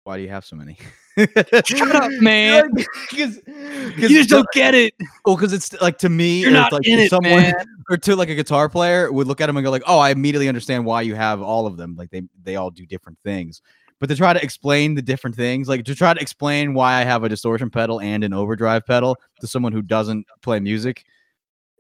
[0.05, 0.77] why do you have so many?
[1.17, 2.71] Shut up, man.
[2.73, 4.95] Because You just don't get it.
[5.25, 7.55] Well, because it's like to me, You're it's not like in if it, someone man.
[7.91, 10.11] or to like a guitar player would look at him and go like, "Oh, I
[10.11, 11.97] immediately understand why you have all of them.
[11.97, 13.61] Like they they all do different things."
[13.99, 17.05] But to try to explain the different things, like to try to explain why I
[17.05, 21.05] have a distortion pedal and an overdrive pedal to someone who doesn't play music,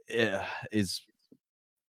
[0.08, 1.02] eh, is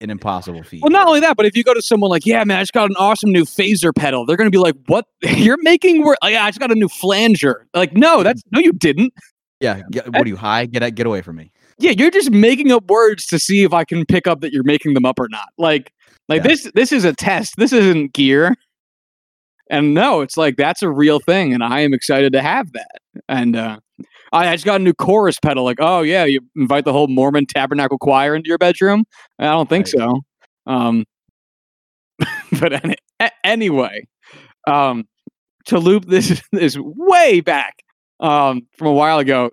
[0.05, 0.83] an impossible feat.
[0.83, 2.73] Well, not only that, but if you go to someone like, yeah, man, I just
[2.73, 5.07] got an awesome new phaser pedal, they're gonna be like, what?
[5.23, 6.19] You're making work?
[6.23, 7.67] Like, yeah, I just got a new flanger.
[7.75, 9.13] Like, no, that's no, you didn't.
[9.61, 10.67] yeah, get, what are you high?
[10.67, 11.51] Get get away from me.
[11.79, 14.63] Yeah, you're just making up words to see if I can pick up that you're
[14.63, 15.49] making them up or not.
[15.59, 15.93] Like,
[16.29, 16.49] like Yeah.
[16.49, 17.55] this this is a test.
[17.57, 18.55] This isn't gear.
[19.71, 23.01] And no, it's like that's a real thing, and I am excited to have that.
[23.29, 23.79] And uh
[24.35, 25.65] I I just got a new chorus pedal.
[25.65, 29.05] Like, oh yeah, you invite the whole Mormon Tabernacle Choir into your bedroom?
[29.39, 29.95] I don't think Right.
[30.03, 30.21] so.
[30.67, 31.05] Um,
[32.61, 32.97] but any,
[33.45, 34.07] anyway,
[34.67, 35.05] um,
[35.67, 37.77] to loop this is way back
[38.21, 39.51] um, from a while ago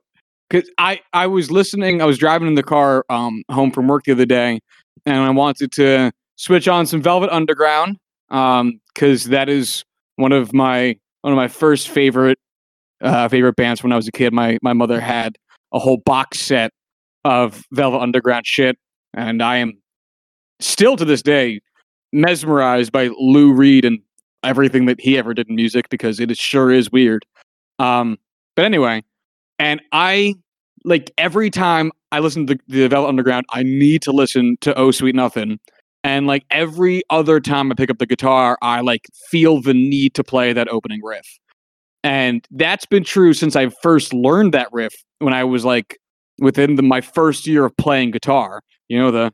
[0.49, 2.01] because I I was listening.
[2.01, 4.59] I was driving in the car um, home from work the other day,
[5.05, 7.97] and I wanted to switch on some Velvet Underground
[8.29, 9.83] because that is
[10.15, 12.39] one of my one of my first favorite
[13.01, 14.33] uh, favorite bands when I was a kid.
[14.33, 15.37] My my mother had
[15.73, 16.71] a whole box set
[17.23, 18.77] of Velvet Underground shit,
[19.13, 19.73] and I am
[20.59, 21.61] still to this day
[22.13, 23.99] mesmerized by Lou Reed and
[24.43, 27.25] everything that he ever did in music because it is, sure is weird.
[27.79, 28.17] Um,
[28.55, 29.03] but anyway,
[29.59, 30.35] and I
[30.83, 34.77] like every time I listen to the, the Velvet Underground, I need to listen to
[34.77, 35.59] Oh Sweet Nothing.
[36.03, 40.15] And like every other time I pick up the guitar, I like feel the need
[40.15, 41.39] to play that opening riff.
[42.03, 45.97] And that's been true since I first learned that riff when I was like
[46.39, 48.61] within the, my first year of playing guitar.
[48.89, 49.31] You know, the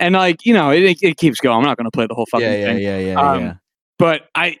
[0.00, 1.56] and like, you know, it, it keeps going.
[1.56, 2.78] I'm not going to play the whole fucking Yeah, yeah, thing.
[2.78, 3.54] yeah, yeah, Um, yeah.
[3.98, 4.56] but I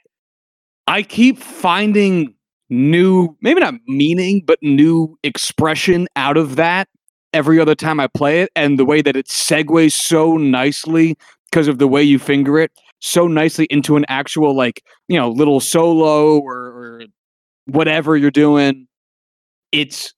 [0.86, 2.34] I keep finding
[2.70, 6.86] new maybe not meaning but new expression out of that
[7.32, 11.16] every other time I play it and the way that it segues so nicely
[11.50, 15.30] because of the way you finger it so nicely into an actual like you know
[15.30, 17.02] little solo or, or
[17.66, 18.86] whatever you're doing.
[19.72, 20.14] It's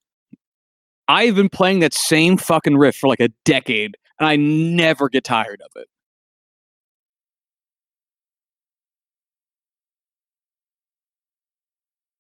[1.09, 5.25] I've been playing that same fucking riff for like a decade and I never get
[5.25, 5.89] tired of it.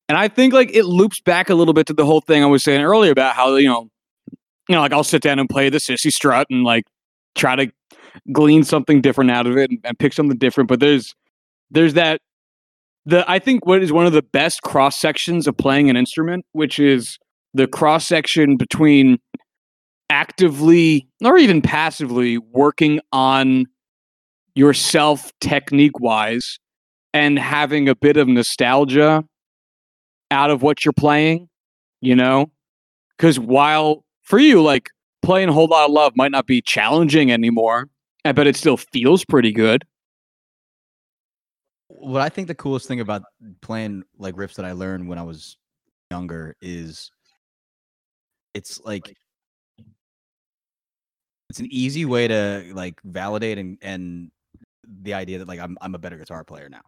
[0.09, 2.47] And I think like it loops back a little bit to the whole thing I
[2.47, 3.89] was saying earlier about how you know,
[4.69, 6.85] you know, like I'll sit down and play the Cissy Strut and like
[7.35, 7.73] try to
[8.33, 10.69] glean something different out of it and, and pick something different.
[10.69, 11.15] But there's
[11.71, 12.21] there's that
[13.07, 16.45] the I think what is one of the best cross sections of playing an instrument,
[16.53, 17.19] which is
[17.55, 19.19] the cross section between
[20.09, 23.67] actively or even passively working on
[24.55, 26.59] yourself technique wise
[27.15, 29.25] and having a bit of nostalgia
[30.31, 31.49] out of what you're playing,
[32.01, 32.51] you know?
[33.17, 34.91] Because while for you, like
[35.23, 37.89] playing a Whole Lotta Love might not be challenging anymore,
[38.25, 39.85] I bet it still feels pretty good.
[42.01, 43.23] what I think the coolest thing about
[43.61, 45.57] playing like riffs that I learned when I was
[46.11, 47.11] younger is
[48.55, 49.15] it's like
[51.51, 54.31] it's an easy way to like validate and and
[55.03, 56.83] the idea that like I'm I'm a better guitar player now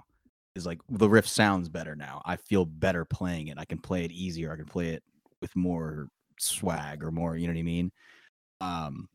[0.55, 2.22] is like the riff sounds better now.
[2.24, 3.59] I feel better playing it.
[3.59, 4.53] I can play it easier.
[4.53, 5.03] I can play it
[5.41, 6.09] with more
[6.41, 7.93] swag or more, you know what I mean?
[8.61, 9.09] Um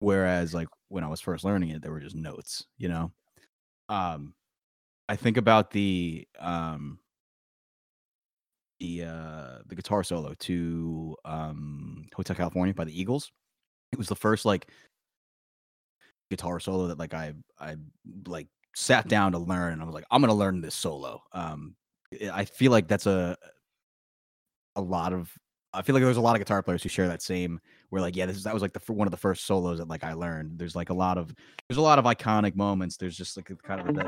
[0.00, 3.12] whereas like when I was first learning it there were just notes, you know.
[3.88, 4.34] Um
[5.08, 7.00] I think about the um
[8.80, 13.32] the uh the guitar solo to um Hotel California by the Eagles.
[13.92, 14.70] It was the first like
[16.30, 17.76] guitar solo that like I I
[18.26, 21.22] like sat down to learn and I was like I'm going to learn this solo.
[21.32, 21.74] Um
[22.22, 23.36] I- I feel like that's a
[24.76, 25.32] a lot of
[25.74, 27.60] I feel like there's a lot of guitar players who share that same
[27.90, 29.88] where like yeah this is that was like the one of the first solos that
[29.88, 30.58] like I learned.
[30.58, 31.34] There's like a lot of
[31.68, 32.96] there's a lot of iconic moments.
[32.96, 34.06] There's just like kind of a,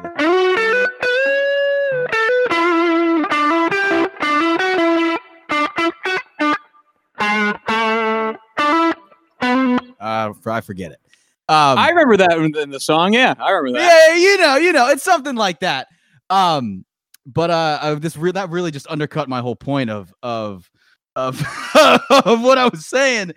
[10.00, 11.00] uh I forget it.
[11.48, 13.12] Um I remember that in the, song.
[13.12, 14.08] Yeah, I remember that.
[14.08, 15.88] yeah, you know, you know, it's something like that.
[16.30, 16.86] Um,
[17.26, 20.70] but uh, uh this re- that really just undercut my whole point of of
[21.16, 21.40] of
[22.10, 23.32] of what I was saying.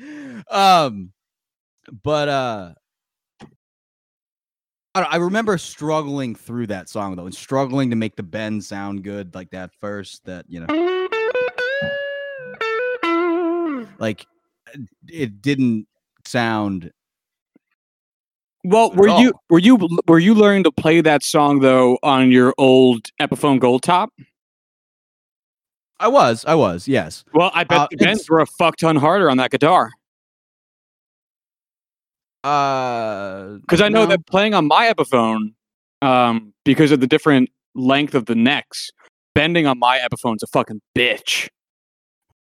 [0.50, 1.12] Um,
[2.04, 2.74] but uh,
[4.96, 9.04] I, I remember struggling through that song though, and struggling to make the bend sound
[9.04, 10.26] good, like that first.
[10.26, 10.68] That you know,
[14.00, 14.26] like
[15.08, 15.88] it didn't
[16.26, 16.92] sound.
[18.66, 22.54] Well, were you were you were you learning to play that song though on your
[22.58, 24.10] old Epiphone Gold Top?
[26.04, 27.24] I was, I was, yes.
[27.34, 29.90] Well, I bet Uh, the bends were a fuck ton harder on that guitar
[32.44, 34.08] Uh, because I know no.
[34.08, 35.54] that playing on my Epiphone,
[36.02, 38.90] um, because of the different length of the necks,
[39.34, 41.48] bending on my Epiphone's a fucking bitch.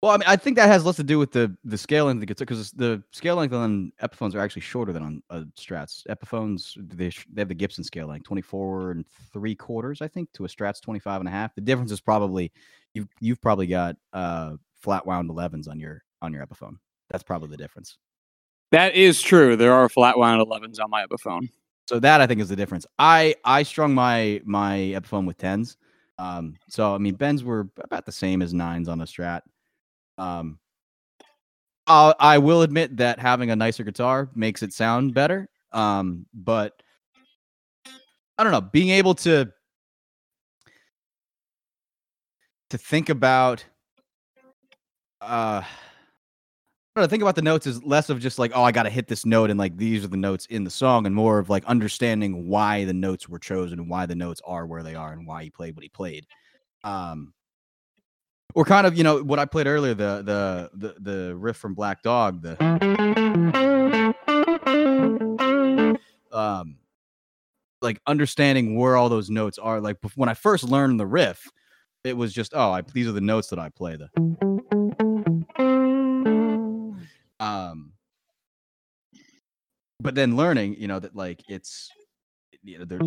[0.05, 2.19] Well, I mean, I think that has less to do with the the scale length
[2.19, 5.45] of the guitar because the scale length on Epiphones are actually shorter than on uh,
[5.59, 6.07] Strats.
[6.11, 10.45] Epiphones they, they have the Gibson scale length, 24 and three quarters, I think, to
[10.45, 11.55] a Strats 25 and a half.
[11.55, 12.53] The difference is probably
[12.93, 16.75] you've you've probably got uh flat wound 11s on your on your Epiphone.
[17.09, 17.97] That's probably the difference.
[18.73, 19.57] That is true.
[19.57, 21.49] There are flat wound 11s on my Epiphone.
[21.89, 22.85] So that I think is the difference.
[22.99, 25.79] I I strung my my Epiphone with tens.
[26.19, 29.41] Um, so I mean bends were about the same as nines on the Strat.
[30.19, 30.59] Um,
[31.87, 35.49] I I will admit that having a nicer guitar makes it sound better.
[35.73, 36.73] Um, but
[38.39, 39.51] I don't know, being able to
[42.71, 43.65] to think about
[45.21, 45.63] uh
[46.97, 48.91] I don't think about the notes is less of just like, oh, I got to
[48.91, 51.51] hit this note and like these are the notes in the song, and more of
[51.51, 55.13] like understanding why the notes were chosen and why the notes are where they are
[55.13, 56.25] and why he played what he played.
[56.85, 57.35] Um,
[58.55, 61.75] or kind of, you know, what I played earlier, the the the the riff from
[61.75, 62.57] Black Dog, the
[66.33, 66.77] um,
[67.83, 69.81] like understanding where all those notes are.
[69.81, 71.51] Like when I first learned the riff,
[72.05, 73.97] it was just, oh, I, these are the notes that I play.
[73.97, 74.09] The
[77.41, 77.93] um
[80.01, 81.91] but then learning you know that like it's
[82.65, 82.99] you know, they're,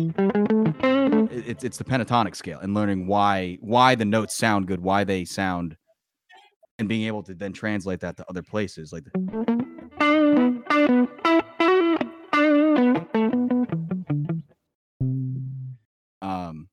[1.30, 5.24] it's it's the pentatonic scale and learning why why the notes sound good why they
[5.24, 5.76] sound
[6.78, 9.04] and being able to then translate that to other places like
[16.22, 16.68] um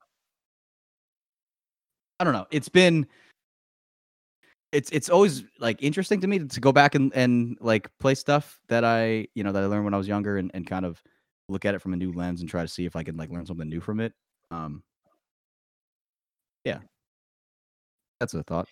[2.19, 2.45] i don't know.
[2.51, 3.07] It's been
[4.71, 8.13] it's it's always like interesting to me to, to go back and and like play
[8.13, 10.85] stuff that I you know that I learned when I was younger and, and kind
[10.85, 11.01] of
[11.49, 13.29] look at it from a new lens and try to see if I can like
[13.29, 14.13] learn something new from it.
[14.51, 14.83] Um
[16.63, 16.79] yeah.
[18.19, 18.67] That's a thought.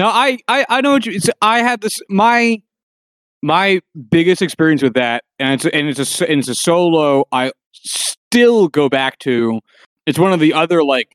[0.00, 1.20] No, I, I, I know what you.
[1.20, 2.62] So I had this my
[3.42, 3.80] my
[4.10, 7.24] biggest experience with that, and it's and it's a and it's a solo.
[7.32, 9.60] I still go back to.
[10.06, 11.14] It's one of the other like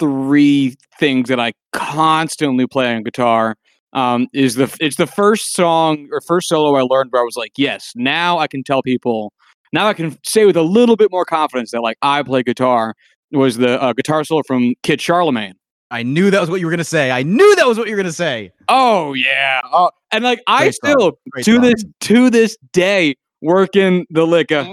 [0.00, 3.54] three things that I constantly play on guitar.
[3.94, 7.36] Um, is the it's the first song or first solo I learned where I was
[7.36, 9.32] like, yes, now I can tell people.
[9.72, 12.94] Now I can say with a little bit more confidence that like I play guitar.
[13.32, 15.54] Was the uh, guitar solo from Kid Charlemagne?
[15.90, 17.10] I knew that was what you were gonna say.
[17.10, 18.50] I knew that was what you were gonna say.
[18.68, 20.90] Oh yeah, oh, and like I Great song.
[20.90, 21.60] still to song.
[21.62, 24.52] this to this day working the lick.
[24.52, 24.64] uh,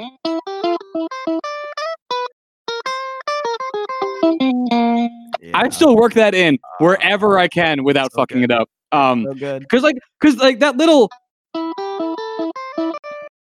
[5.53, 8.69] I still work that in wherever I can without fucking it up.
[8.91, 9.69] Um, so good.
[9.69, 11.09] cause like cause like that little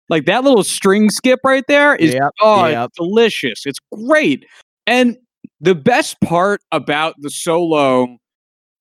[0.09, 2.87] like that little string skip right there is Yep, oh yep.
[2.89, 3.65] it's delicious.
[3.65, 4.45] It's great.
[4.87, 5.17] And
[5.61, 8.17] the best part about the solo,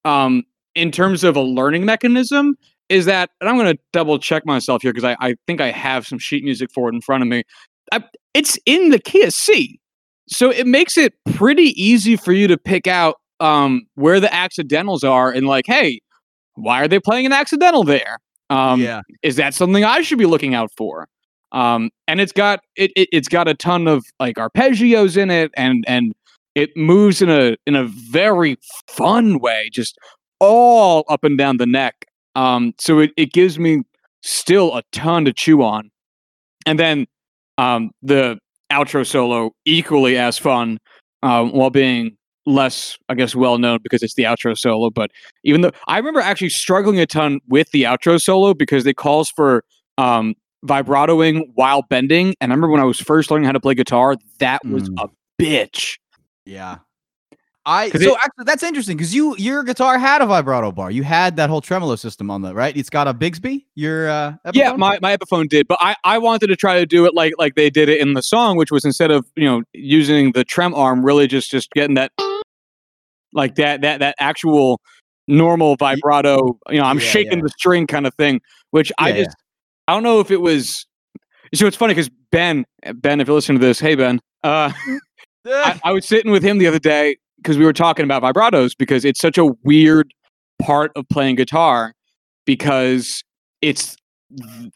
[0.05, 0.45] um,
[0.75, 2.57] in terms of a learning mechanism,
[2.89, 6.07] is that and I'm gonna double check myself here because I, I think I have
[6.07, 7.43] some sheet music for it in front of me.
[7.93, 8.05] I,
[8.35, 9.79] it's in the key of C.
[10.27, 15.05] So it makes it pretty easy for you to pick out um, where the accidentals
[15.05, 16.01] are and like, hey,
[16.55, 18.19] why are they playing an accidental there?
[18.51, 19.01] Um, yeah.
[19.23, 21.09] is that something I should be looking out for?
[21.53, 25.53] Um, and it's got it, it it's got a ton of like arpeggios in it,
[25.57, 26.13] and and
[26.55, 29.97] it moves in a in a very fun way, just
[30.41, 32.07] all up and down the neck.
[32.35, 33.83] Um, so it, it gives me
[34.23, 35.91] still a ton to chew on.
[36.67, 37.07] And then
[37.59, 38.39] um, the
[38.73, 40.79] outro solo equally as fun,
[41.23, 42.17] um, while being
[42.47, 44.91] less, I guess, well known because it's the outro solo.
[44.91, 45.11] But
[45.45, 49.31] even though I remember actually struggling a ton with the outro solo because it calls
[49.31, 49.65] for
[49.99, 50.35] um,
[50.67, 52.35] vibratoing while bending.
[52.41, 55.05] And I remember when I was first learning how to play guitar, that was Mm.
[55.05, 55.09] a
[55.43, 55.99] bitch.
[56.47, 56.79] Yeah.
[57.67, 60.91] I so it- actually that's interesting because you your guitar had a vibrato bar.
[60.91, 62.77] You had that whole tremolo system on the right.
[62.77, 63.65] It's got a Bigsby.
[63.75, 67.07] Your uh, Yeah, my, my Epiphone did, but I, I wanted to try to do
[67.07, 69.63] it like like they did it in the song, which was instead of you know
[69.73, 72.13] using the trem arm, really just just getting that
[73.35, 74.80] like that that that actual
[75.28, 76.59] normal vibrato.
[76.70, 77.43] You know, I'm Yeah, shaking yeah.
[77.45, 79.37] the string kind of thing, which I Yeah, just
[79.89, 80.87] I don't know if it was.
[81.55, 82.64] So it's funny because Ben
[82.95, 84.72] Ben, if you listen to this, hey Ben, uh,
[85.47, 88.72] I, I was sitting with him the other day because we were talking about vibratos
[88.76, 90.12] because it's such a weird
[90.62, 91.93] part of playing guitar
[92.47, 93.22] because
[93.62, 93.97] it's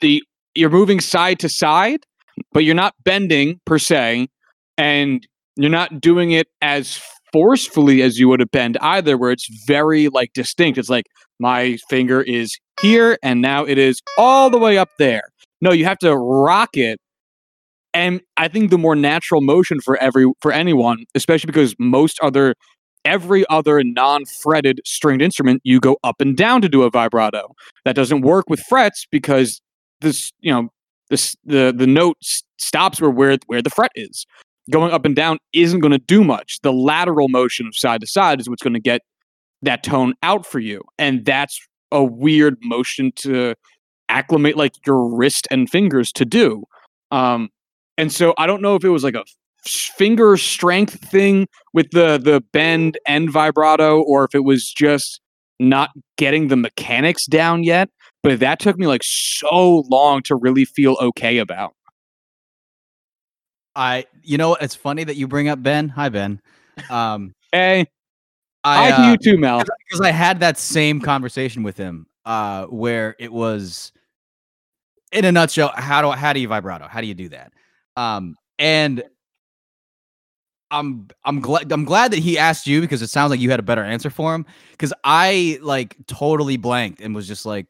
[0.00, 0.22] the
[0.54, 2.04] you're moving side to side,
[2.52, 4.28] but you're not bending per se,
[4.76, 7.00] and you're not doing it as
[7.33, 10.79] forcefully as you would have bend either, where it's very like distinct.
[10.79, 11.07] It's like
[11.39, 15.22] my finger is here and now it is all the way up there.
[15.61, 16.99] No, you have to rock it.
[17.95, 22.55] And I think the more natural motion for every for anyone, especially because most other
[23.05, 27.55] every other non-fretted stringed instrument, you go up and down to do a vibrato.
[27.85, 29.61] That doesn't work with frets because
[30.01, 30.68] this, you know,
[31.11, 32.18] this the the note
[32.59, 34.26] stops where where where the fret is.
[34.71, 36.59] Going up and down isn't going to do much.
[36.62, 39.03] The lateral motion of side to side is what's going to get
[39.62, 41.61] that tone out for you, and that's
[41.91, 43.55] a weird motion to
[44.09, 46.64] acclimate like your wrist and fingers to do.
[47.11, 47.49] Um,
[47.97, 49.25] and so I don't know if it was like a
[49.64, 55.21] finger strength thing with the the bend and vibrato, or if it was just
[55.61, 57.89] not getting the mechanics down yet.
[58.23, 61.75] But that took me like so long to really feel okay about.
[63.79, 65.89] I, you know, it's funny that you bring up Ben.
[65.91, 66.41] Hi, Ben.
[66.91, 67.87] Um, Hey,
[68.64, 69.62] I, hi uh, you too, Mel.
[69.89, 73.93] because I had that same conversation with him, uh, where it was,
[75.12, 76.89] in a nutshell, how do how do you vibrato?
[76.89, 77.53] How do you do that?
[77.97, 79.03] Um, and
[80.70, 83.61] I'm I'm glad I'm glad that he asked you because it sounds like you had
[83.61, 84.45] a better answer for him.
[84.72, 87.66] Because I like totally blanked and was just like,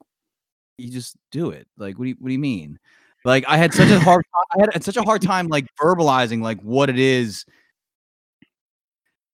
[0.79, 1.69] you just do it.
[1.77, 2.81] Like, what do you what do you mean?
[3.25, 6.61] Like, I had such a hard I had such a hard time like verbalizing like
[6.61, 7.45] what it is.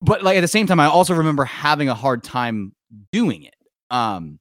[0.00, 2.72] But like at the same time, I also remember having a hard time
[3.12, 3.54] doing it.
[3.90, 4.38] Um,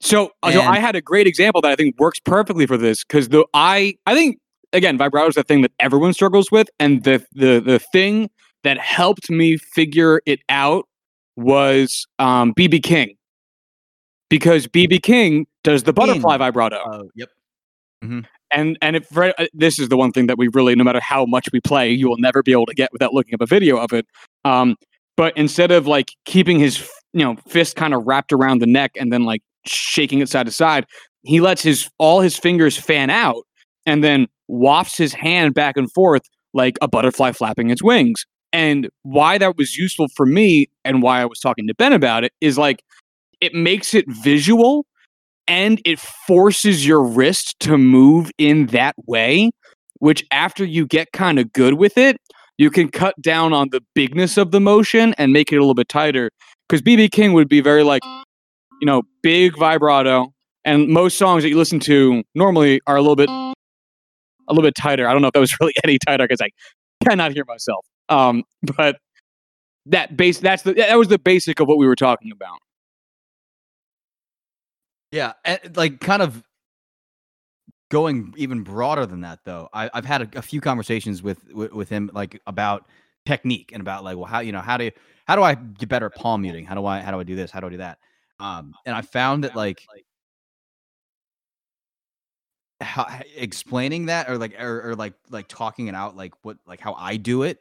[0.00, 3.04] So, uh, so I had a great example that I think works perfectly for this
[3.04, 4.38] because the I I think
[4.72, 8.30] again vibrato is the thing that everyone struggles with, and the the the thing
[8.64, 10.86] that helped me figure it out
[11.36, 13.14] was um, BB King
[14.28, 16.38] because BB King does the butterfly King.
[16.38, 17.28] vibrato, oh, yep.
[18.50, 21.26] And and if uh, this is the one thing that we really, no matter how
[21.26, 23.76] much we play, you will never be able to get without looking up a video
[23.76, 24.06] of it.
[24.44, 24.76] Um,
[25.16, 28.92] but instead of like keeping his you know fist kind of wrapped around the neck
[28.98, 30.86] and then like shaking it side to side,
[31.22, 33.44] he lets his all his fingers fan out
[33.86, 36.22] and then wafts his hand back and forth
[36.54, 38.24] like a butterfly flapping its wings.
[38.52, 42.24] And why that was useful for me and why I was talking to Ben about
[42.24, 42.82] it is like
[43.40, 44.86] it makes it visual
[45.48, 49.50] and it forces your wrist to move in that way,
[49.98, 52.18] which after you get kind of good with it,
[52.58, 55.74] you can cut down on the bigness of the motion and make it a little
[55.74, 56.30] bit tighter.
[56.68, 60.32] Because BB King would be very like, you know, big vibrato,
[60.64, 63.54] and most songs that you listen to normally are a little bit, a
[64.50, 65.08] little bit tighter.
[65.08, 66.50] I don't know if that was really any tighter because I
[67.08, 67.86] cannot hear myself.
[68.10, 68.44] Um,
[68.76, 68.98] but
[69.86, 72.58] that base, that's the that was the basic of what we were talking about.
[75.10, 76.42] Yeah, and like kind of
[77.90, 79.68] going even broader than that, though.
[79.72, 82.86] I, I've had a, a few conversations with, with with him, like about
[83.26, 84.90] technique and about like, well, how you know how do
[85.26, 86.64] how do I get better at palm muting?
[86.66, 87.50] How do I how do I do this?
[87.50, 87.98] How do I do that?
[88.40, 89.82] Um, and I found that like
[92.80, 93.06] how,
[93.36, 96.94] explaining that or like or, or like like talking it out, like what like how
[96.94, 97.58] I do it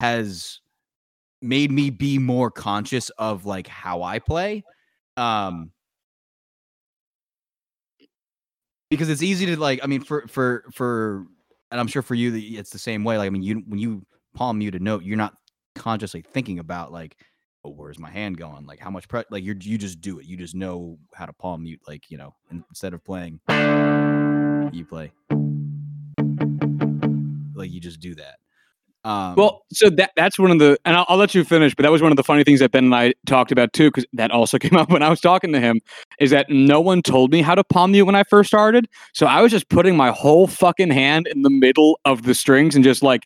[0.00, 0.60] has
[1.42, 4.64] made me be more conscious of like how I play.
[5.16, 5.70] Um,
[8.96, 11.26] because it's easy to like i mean for for for
[11.70, 14.04] and i'm sure for you it's the same way like i mean you when you
[14.34, 15.34] palm mute a note you're not
[15.74, 17.16] consciously thinking about like
[17.66, 18.64] oh where's my hand going?
[18.64, 20.26] Like how much pre like you're you just do it.
[20.26, 23.40] You just know how to palm mute like you know instead of playing
[24.72, 25.12] you play.
[27.54, 28.36] Like you just do that
[29.06, 31.84] um Well, so that that's one of the, and I'll, I'll let you finish, but
[31.84, 34.04] that was one of the funny things that Ben and I talked about too, because
[34.14, 35.80] that also came up when I was talking to him,
[36.18, 38.88] is that no one told me how to palm mute when I first started.
[39.14, 42.74] So I was just putting my whole fucking hand in the middle of the strings
[42.74, 43.22] and just like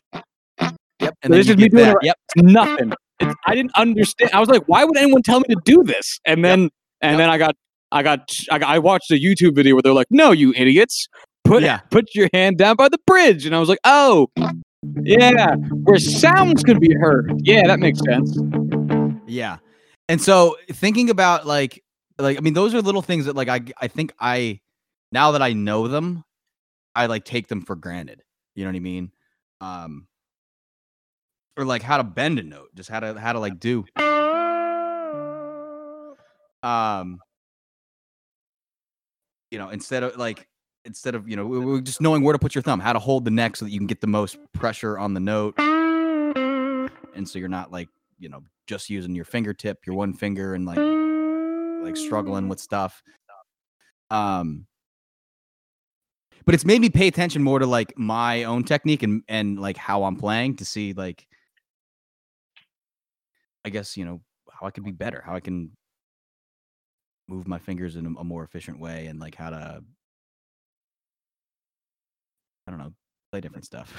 [0.99, 2.93] yep and then this is me doing yep nothing.
[3.19, 4.31] It's, I didn't understand.
[4.33, 6.19] I was like, why would anyone tell me to do this?
[6.25, 6.69] And then,
[7.01, 7.17] and Yep.
[7.19, 7.55] then I got,
[7.91, 11.07] I got, I got, I watched a YouTube video where they're like, no, you idiots,
[11.43, 11.81] put Yeah.
[11.91, 14.29] put your hand down by the bridge, and I was like, oh.
[15.03, 17.33] Yeah, where sounds could be heard.
[17.43, 18.37] Yeah, that makes sense.
[19.27, 19.57] Yeah.
[20.09, 21.83] And so thinking about like
[22.17, 24.59] like I mean those are little things that like I I think I
[25.11, 26.23] now that I know them
[26.95, 28.23] I like take them for granted.
[28.55, 29.11] You know what I mean?
[29.61, 30.07] Um
[31.57, 33.85] or like how to bend a note, just how to how to like do
[36.63, 37.19] um
[39.49, 40.47] you know instead of like
[40.85, 43.31] instead of you know just knowing where to put your thumb how to hold the
[43.31, 45.55] neck so that you can get the most pressure on the note.
[45.59, 50.65] And so you're not like you know just using your fingertip your one finger and
[50.65, 50.77] like
[51.83, 53.03] like struggling with stuff.
[54.09, 54.67] Um
[56.45, 59.77] but it's made me pay attention more to like my own technique and and like
[59.77, 61.27] how I'm playing to see like
[63.63, 64.21] I guess you know
[64.51, 65.71] how I could be better, how I can
[67.27, 69.83] move my fingers in a, a more efficient way, and like how to
[72.71, 72.93] I don't know
[73.33, 73.93] play different stuff.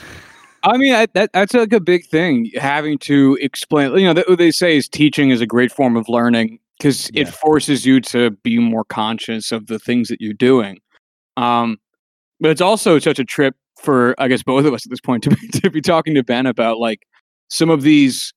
[0.64, 2.50] I mean, I, that that's like a big thing.
[2.54, 6.08] Having to explain, you know, what they say is teaching is a great form of
[6.08, 7.22] learning because Yeah.
[7.22, 10.78] it forces you to be more conscious of the things that you're doing.
[11.36, 11.78] Um,
[12.40, 15.24] but it's also such a trip for, I guess, both of us at this point
[15.24, 17.02] to be, to be talking to Ben about like
[17.48, 18.32] some of these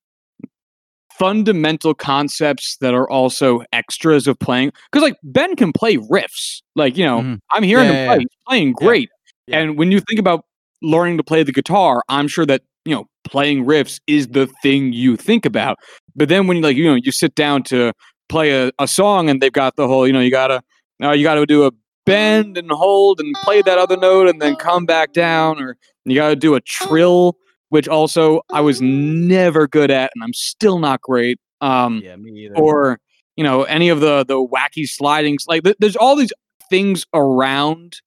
[1.13, 4.71] fundamental concepts that are also extras of playing.
[4.91, 7.39] Because like Ben can play riffs, like you know, Mhm.
[7.51, 8.15] I'm hearing Yeah, him yeah, play.
[8.15, 8.19] yeah.
[8.21, 9.09] He's playing great.
[9.47, 9.59] Yeah.
[9.59, 10.45] And when you think about
[10.81, 14.93] learning to play the guitar, I'm sure that you know playing riffs is the thing
[14.93, 15.77] you think about.
[16.15, 17.91] But then when you like you know you sit down to
[18.29, 20.61] play a, a song and they've got the whole you know you gotta
[21.03, 21.71] uh, you gotta do a
[22.05, 25.75] bend and hold and play that other note and then come back down or
[26.05, 27.35] you gotta do a trill
[27.69, 31.39] which also I was never good at and I'm still not great.
[31.61, 32.55] Um, yeah, me either.
[32.55, 32.99] or
[33.35, 36.31] you know any of the the wacky slidings like th- there's all these
[36.69, 38.01] things around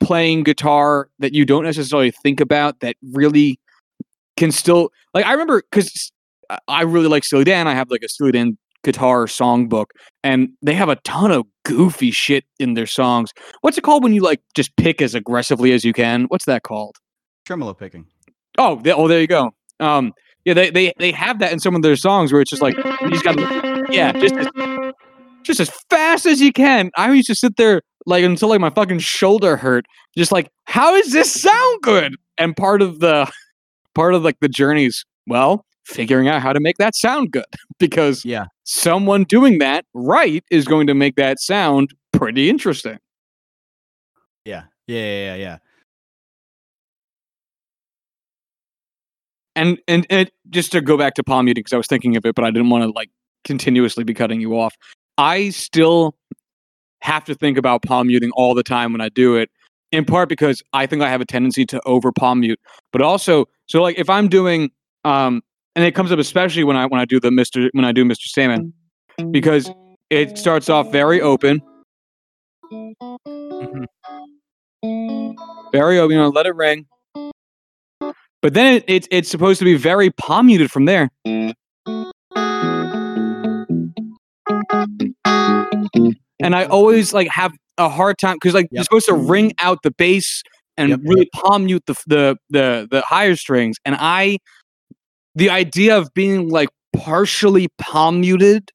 [0.00, 3.58] playing guitar that you don't necessarily think about that really
[4.36, 6.12] can still like i remember because
[6.68, 9.86] i really like steely dan i have like a steely dan guitar songbook
[10.22, 13.30] and they have a ton of goofy shit in their songs
[13.60, 16.62] what's it called when you like just pick as aggressively as you can what's that
[16.62, 16.96] called
[17.48, 18.04] tremolo picking.
[18.58, 19.50] Oh, th- oh, there you go.
[19.80, 20.12] Um,
[20.44, 22.76] yeah, they, they they have that in some of their songs where it's just like
[22.76, 23.36] you just got,
[23.92, 24.48] yeah, just as,
[25.42, 26.90] just as fast as you can.
[26.96, 29.84] I used to sit there like until like my fucking shoulder hurt,
[30.16, 32.16] just like how does this sound good?
[32.38, 33.30] And part of the
[33.94, 37.44] part of like the journeys, well, figuring out how to make that sound good
[37.78, 38.46] because Yeah.
[38.64, 42.98] someone doing that right is going to make that sound pretty interesting.
[44.44, 44.64] Yeah.
[44.86, 44.98] Yeah.
[45.00, 45.24] Yeah.
[45.24, 45.36] Yeah.
[45.36, 45.58] yeah.
[49.56, 52.24] and and and just to go back to palm muting because I was thinking of
[52.24, 53.10] it, but I didn't want to like
[53.44, 54.74] continuously be cutting you off.
[55.18, 56.14] I still
[57.00, 59.50] have to think about palm muting all the time when I do it.
[59.90, 62.60] In part because I think I have a tendency to over palm mute,
[62.92, 64.70] but also so like if I'm doing
[65.04, 65.40] um
[65.74, 67.70] and it comes up especially when I when I do the Mr.
[67.72, 68.26] when I do Mr.
[68.26, 68.72] Sandman
[69.30, 69.70] because
[70.10, 71.62] it starts off very open,
[72.70, 73.86] Mhm.
[75.72, 76.16] very open.
[76.16, 76.86] You know, let it ring.
[78.42, 81.10] But then it, it's it's supposed to be very palm muted from there.
[86.40, 89.82] And I always like have a hard time because like you're supposed to ring out
[89.82, 90.42] the bass
[90.76, 93.76] and Yep, really palm mute the, the the the higher strings.
[93.84, 94.38] And I,
[95.34, 98.70] the idea of being like partially palm muted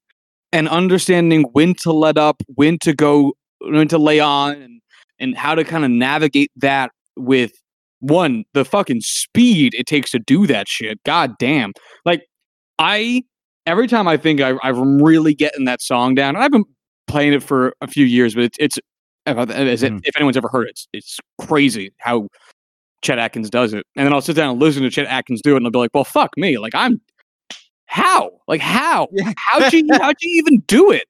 [0.52, 4.80] and understanding when to let up, when to go, when to lay on, and
[5.18, 7.52] and how to kind of navigate that with
[8.00, 11.02] one the fucking speed it takes to do that shit.
[11.04, 11.72] God damn!
[12.04, 12.26] Like
[12.78, 13.22] I
[13.66, 16.64] every time I think I, I'm really getting that song down, I've been
[17.06, 18.78] playing it for a few years, but it's it's
[19.26, 20.00] as if, Mhm.
[20.04, 22.28] if anyone's ever heard it, it's, it's crazy how
[23.02, 23.86] Chet Atkins does it.
[23.96, 25.78] And then I'll sit down and listen to Chet Atkins do it, and I'll be
[25.78, 26.58] like, well, fuck me.
[26.58, 27.00] Like I'm
[27.86, 29.32] how like how Yeah.
[29.36, 31.06] how'd you how'd you even do it?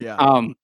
[0.00, 0.16] Yeah.
[0.16, 0.54] Um,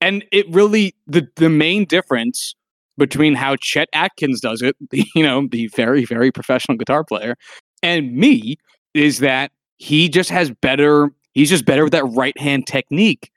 [0.00, 2.54] and it really the the main difference
[2.98, 4.76] between how Chet Atkins does it,
[5.14, 7.36] you know, the very very professional guitar player,
[7.82, 8.56] and me
[8.94, 11.10] is that he just has better.
[11.34, 13.30] He's just better with that right hand technique,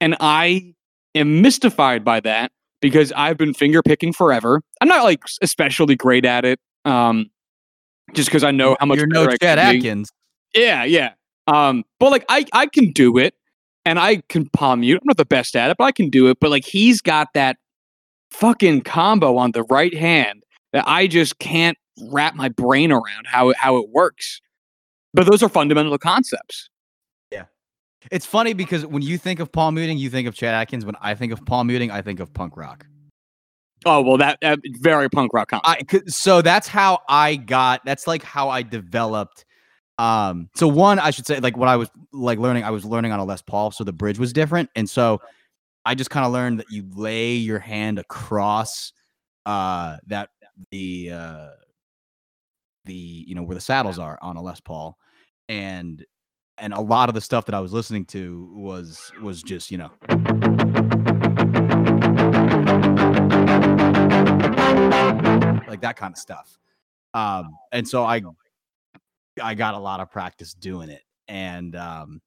[0.00, 0.74] and I
[1.14, 4.62] am mystified by that because I've been finger picking forever.
[4.80, 6.60] I'm not like especially great at it.
[6.84, 7.30] Um,
[8.14, 9.78] just because I know how much You're no Chet be.
[9.78, 10.10] Atkins.
[10.54, 11.12] Yeah, yeah.
[11.46, 13.34] Um, but like I I can do it
[13.84, 14.98] and I can palm mute.
[15.00, 16.38] I'm not the best at it, but I can do it.
[16.40, 17.56] But like he's got that
[18.30, 21.76] fucking combo on the right hand that I just can't
[22.10, 24.40] wrap my brain around how it how it works.
[25.12, 26.69] But those are fundamental concepts.
[28.10, 30.84] It's funny because when you think of palm muting, you think of Chet Atkins.
[30.84, 32.86] When I think of palm muting, I think of punk rock.
[33.86, 35.50] Oh well, that, that very punk rock.
[35.52, 37.82] I so that's how I got.
[37.84, 39.44] That's like how I developed.
[39.98, 43.12] Um, so one, I should say, like what I was like learning, I was learning
[43.12, 45.20] on a Les Paul, so the bridge was different, and so
[45.84, 48.92] I just kind of learned that you lay your hand across
[49.46, 50.28] uh that
[50.70, 51.48] the uh
[52.84, 54.98] the you know where the saddles are on a Les Paul,
[55.48, 56.04] and
[56.60, 59.78] and a lot of the stuff that I was listening to was was just you
[59.78, 59.90] know
[65.66, 66.58] like that kind of stuff.
[67.14, 68.20] Um, and so I
[69.42, 72.20] I got a lot of practice doing it, and um,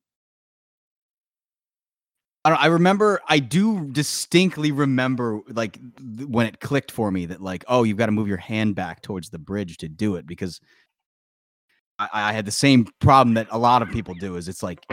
[2.43, 2.61] I don't.
[2.61, 3.21] I remember.
[3.29, 5.79] I do distinctly remember, like
[6.17, 8.75] th- when it clicked for me that, like, oh, you've got to move your hand
[8.75, 10.59] back towards the bridge to do it because
[12.11, 14.35] I, I had the same problem that a lot of people do.
[14.35, 14.85] Is it's like,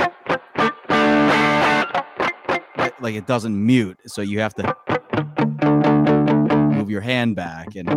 [3.00, 4.76] like it doesn't mute, so you have to
[6.74, 7.88] move your hand back and.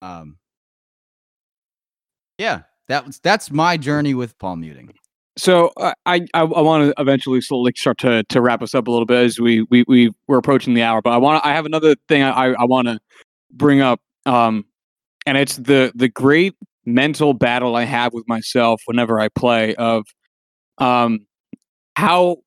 [0.00, 0.38] Um,
[2.38, 4.94] yeah, that was that's my journey with palm muting.
[5.38, 8.88] So uh, I I, I want to eventually slowly start to to wrap us up
[8.88, 11.00] a little bit as we we we we're approaching the hour.
[11.00, 12.98] But I want I have another thing I I want to
[13.52, 14.64] bring up, um,
[15.26, 20.06] and it's the the great mental battle I have with myself whenever I play of,
[20.78, 21.26] um,
[21.96, 22.38] how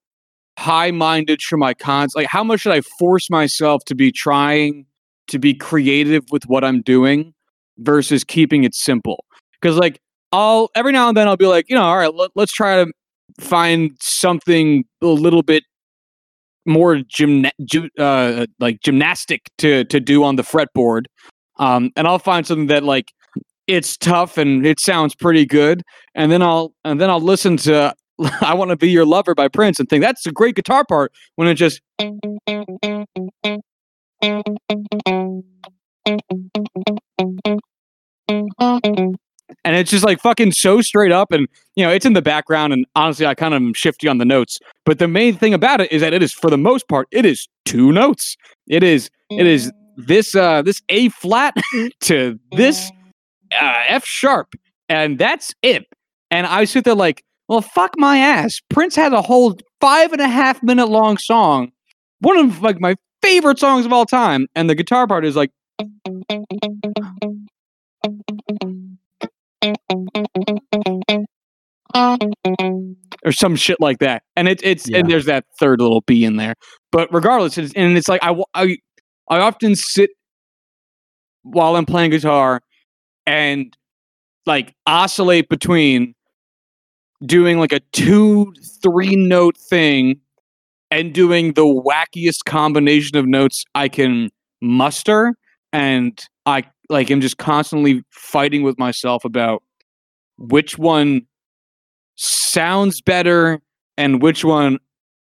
[0.58, 4.86] high minded should my cons like how much should I force myself to be trying
[5.28, 7.34] to be creative with what I'm doing
[7.80, 9.24] versus keeping it simple
[9.60, 10.00] because like
[10.32, 12.84] I'll every now and then I'll be like, you know, all right, let, let's try
[12.84, 12.92] to
[13.40, 15.64] find something a little bit
[16.66, 21.06] more gymna- gy- uh, like gymnastic to to do on the fretboard,
[21.60, 23.12] um, and I'll find something that like
[23.68, 25.84] it's tough and it sounds pretty good,
[26.16, 27.94] and then I'll and then I'll listen to
[28.42, 31.12] "I Want to Be Your Lover" by Prince and think that's a great guitar part
[31.36, 31.82] when it just
[39.72, 42.74] and it's just like fucking so straight up and you know it's in the background
[42.74, 45.80] and honestly i kind of am shifty on the notes but the main thing about
[45.80, 48.38] it is that it is for the most part it is two notes.
[48.68, 51.56] It is it is this uh this a flat
[52.02, 52.92] to this
[53.54, 54.54] uh, f sharp
[54.90, 55.86] and that's it.
[56.30, 58.62] And i sit there like well fuck my ass.
[58.70, 61.72] Prince had a whole five and a half minute long song
[62.20, 65.52] one of like my favorite songs of all time and the guitar part is like
[73.26, 74.24] or some shit like that.
[74.36, 75.00] And it's it's Yeah.
[75.00, 76.56] and there's that third little B in there.
[76.92, 78.78] But regardless, it's, and it's like I I
[79.30, 80.12] I often sit
[81.44, 82.62] while I'm playing guitar
[83.26, 83.76] and
[84.46, 86.14] like oscillate between
[87.26, 88.52] doing like a two
[88.82, 90.20] three note thing
[90.90, 94.30] and doing the wackiest combination of notes I can
[94.62, 95.36] muster
[95.72, 99.64] and I like am just constantly fighting with myself about
[100.38, 101.26] which one
[102.16, 103.62] sounds better
[103.98, 104.78] and which one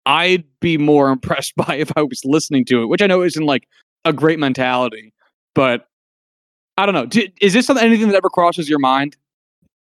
[0.06, 3.46] I'd be more impressed by if I was listening to it, which I know isn't
[3.46, 3.68] like
[4.06, 5.14] a great mentality,
[5.54, 5.88] but
[6.78, 7.22] I don't know.
[7.42, 9.18] Is this something anything that ever crosses your mind?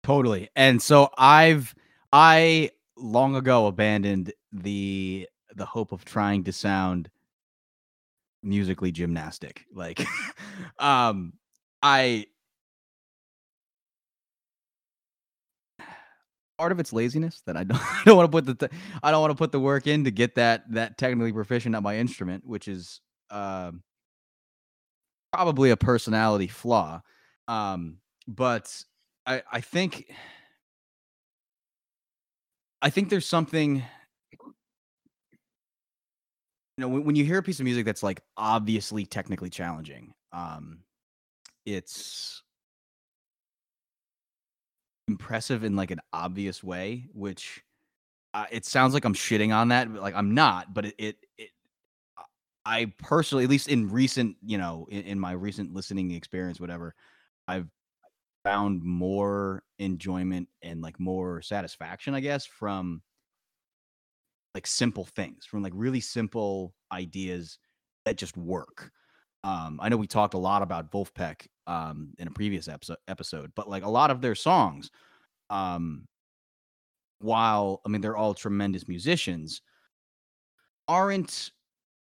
[0.03, 0.49] Totally.
[0.55, 1.75] And so I've
[2.13, 7.09] I long ago abandoned the the hope of trying to sound
[8.41, 9.65] musically gymnastic.
[9.73, 10.05] Like
[10.79, 11.33] um
[11.81, 12.25] I
[16.57, 18.69] part of it's laziness that I don't, I don't want to put the
[19.03, 21.83] I don't want to put the work in to get that that technically proficient at
[21.83, 23.83] my instrument, which is um
[25.31, 27.01] probably a personality flaw.
[27.47, 27.97] Um
[28.27, 28.83] but
[29.25, 30.11] I I think
[32.81, 34.53] I think there's something you
[36.77, 40.79] know when, when you hear a piece of music that's like obviously technically challenging um
[41.67, 42.43] it's
[45.09, 47.63] impressive in like an obvious way which
[48.33, 51.49] uh, it sounds like i'm shitting on that like i'm not but it it, it
[52.17, 52.23] I-
[52.65, 56.95] i personally at least in recent you know in, in my recent listening experience whatever
[57.47, 57.67] i've
[58.43, 63.01] found more enjoyment and like more satisfaction i guess from
[64.55, 67.59] like simple things from like really simple ideas
[68.05, 68.91] that just work
[69.43, 73.51] um i know we talked a lot about Vulfpeck um in a previous episode episode
[73.55, 74.89] but like a lot of their songs
[75.49, 76.05] um
[77.19, 79.61] while i mean they're all tremendous musicians
[80.87, 81.51] aren't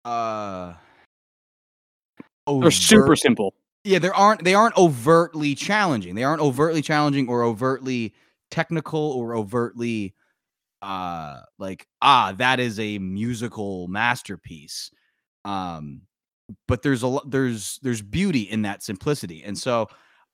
[0.05, 0.73] uh
[2.47, 3.55] they're super simple.
[3.85, 8.15] yeah there aren't they aren't overtly challenging they aren't overtly challenging or overtly
[8.51, 10.15] technical or overtly
[10.81, 14.91] uh like ah that is a musical masterpiece
[15.45, 16.03] um
[16.67, 19.87] but there's a there's there's beauty in that simplicity and so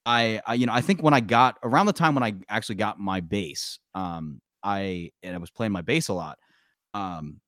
[0.07, 2.77] I, I you know i think when i got around the time when i actually
[2.77, 6.39] got my bass um i and i was playing my bass a lot
[6.93, 7.41] um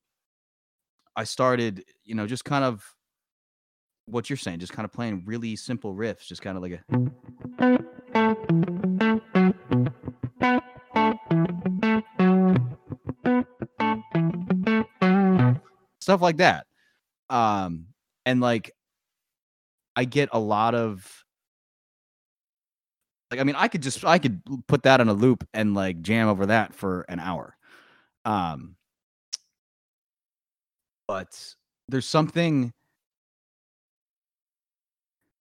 [1.15, 2.83] i started you know just kind of
[4.05, 6.83] what you're saying just kind of playing really simple riffs just kind of like a
[15.99, 16.65] stuff like that
[17.29, 17.85] um
[18.27, 18.71] and like
[19.95, 21.23] i get a lot of
[23.29, 26.01] Like I mean, I could just I could put that on a loop and like
[26.01, 27.57] jam over that for an hour.
[28.23, 28.75] Um
[31.07, 31.55] but
[31.87, 32.71] there's something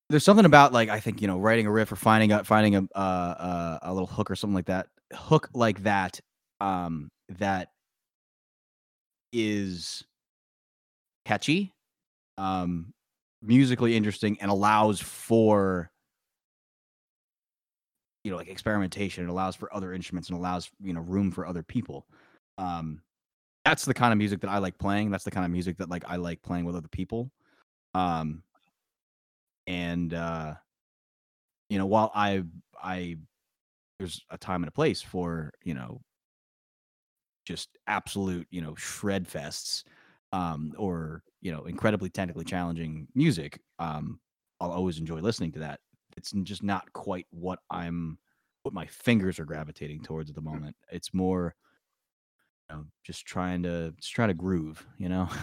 [0.08, 2.76] there's something about like I think you know writing a riff or finding a finding
[2.76, 6.20] a uh, a little hook or something like that hook like that
[6.60, 7.08] um
[7.38, 7.68] that
[9.32, 10.04] is
[11.24, 11.72] catchy
[12.38, 12.92] um
[13.42, 15.90] musically interesting and allows for
[18.24, 19.24] you know like experimentation.
[19.24, 22.06] It allows for other instruments and allows you know room for other people.
[22.58, 23.02] Um
[23.64, 25.10] that's the kind of music that i like playing.
[25.10, 27.30] That's the kind of music that like i like playing with other people.
[27.94, 28.42] Um
[29.66, 30.54] and uh
[31.68, 32.42] you know while i
[32.82, 33.16] i
[33.98, 36.00] there's a time and a place for you know
[37.44, 39.84] just absolute you know shred fests
[40.32, 44.18] um or you know incredibly technically challenging music um
[44.60, 45.78] i'll always enjoy listening to that.
[46.16, 48.18] It's just not quite what i'm
[48.64, 50.74] what my fingers are gravitating towards at the moment.
[50.90, 51.54] It's more
[52.68, 55.28] you know just trying to just trying to groove you know?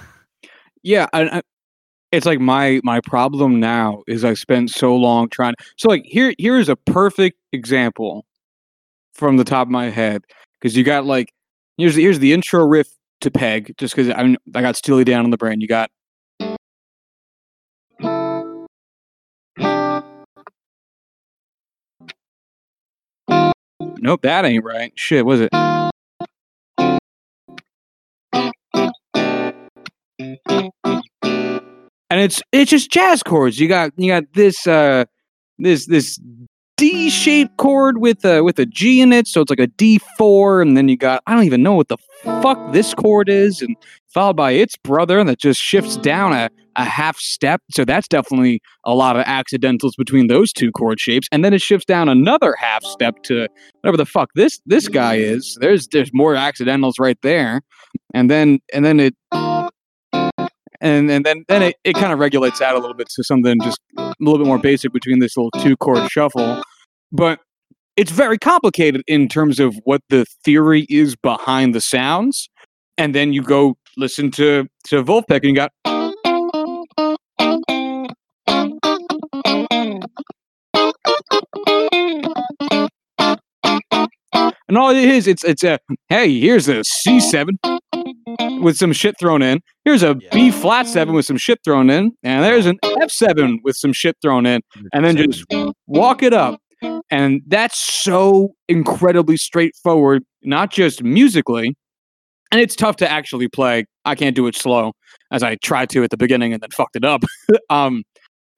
[0.85, 1.41] Yeah I, I,
[2.11, 6.33] it's like my my problem now is i spent so long trying so like here
[6.37, 8.25] here's a perfect example
[9.13, 10.25] from the top of my head
[10.59, 11.33] because you got like
[11.77, 12.89] here's the, here's the intro riff
[13.21, 15.61] to Peg, just because I mean, I got Steely Dan on the brain.
[15.61, 15.89] You got.
[23.99, 24.91] Nope, that ain't right.
[24.95, 25.49] Shit, was it?
[32.13, 33.59] And it's it's just jazz chords.
[33.59, 35.05] You got you got this uh
[35.57, 36.19] this this
[36.77, 40.75] D-shaped chord with a with a G in it, so it's like a D4, and
[40.75, 43.75] then you got I don't even know what the fuck this chord is, and
[44.13, 47.61] followed by its brother that just shifts down a, a half step.
[47.71, 51.61] So that's definitely a lot of accidentals between those two chord shapes, and then it
[51.61, 53.47] shifts down another half step to
[53.81, 55.57] whatever the fuck this this guy is.
[55.61, 57.61] There's there's more accidentals right there,
[58.13, 59.15] and then and then it
[60.83, 63.59] and and then then it, it kind of regulates out a little bit to something
[63.61, 66.61] just a little bit more basic between this little two chord shuffle.
[67.11, 67.39] But
[67.95, 72.49] it's very complicated in terms of what the theory is behind the sounds.
[72.97, 75.71] And then you go listen to to Vulfpeck and you got
[84.67, 85.79] and all it is it's it's a
[86.09, 87.51] hey here's a C7
[88.61, 89.61] with some shit thrown in.
[89.85, 93.59] Here's a B flat seven with some shit thrown in, and there's an F seven
[93.63, 94.61] with some shit thrown in,
[94.93, 95.45] and then just
[95.87, 96.59] walk it up.
[97.09, 101.75] And that's so incredibly straightforward, not just musically,
[102.51, 103.85] and it's tough to actually play.
[104.05, 104.93] I can't do it slow,
[105.31, 107.23] as I tried to at the beginning and then fucked it up.
[107.69, 108.03] um,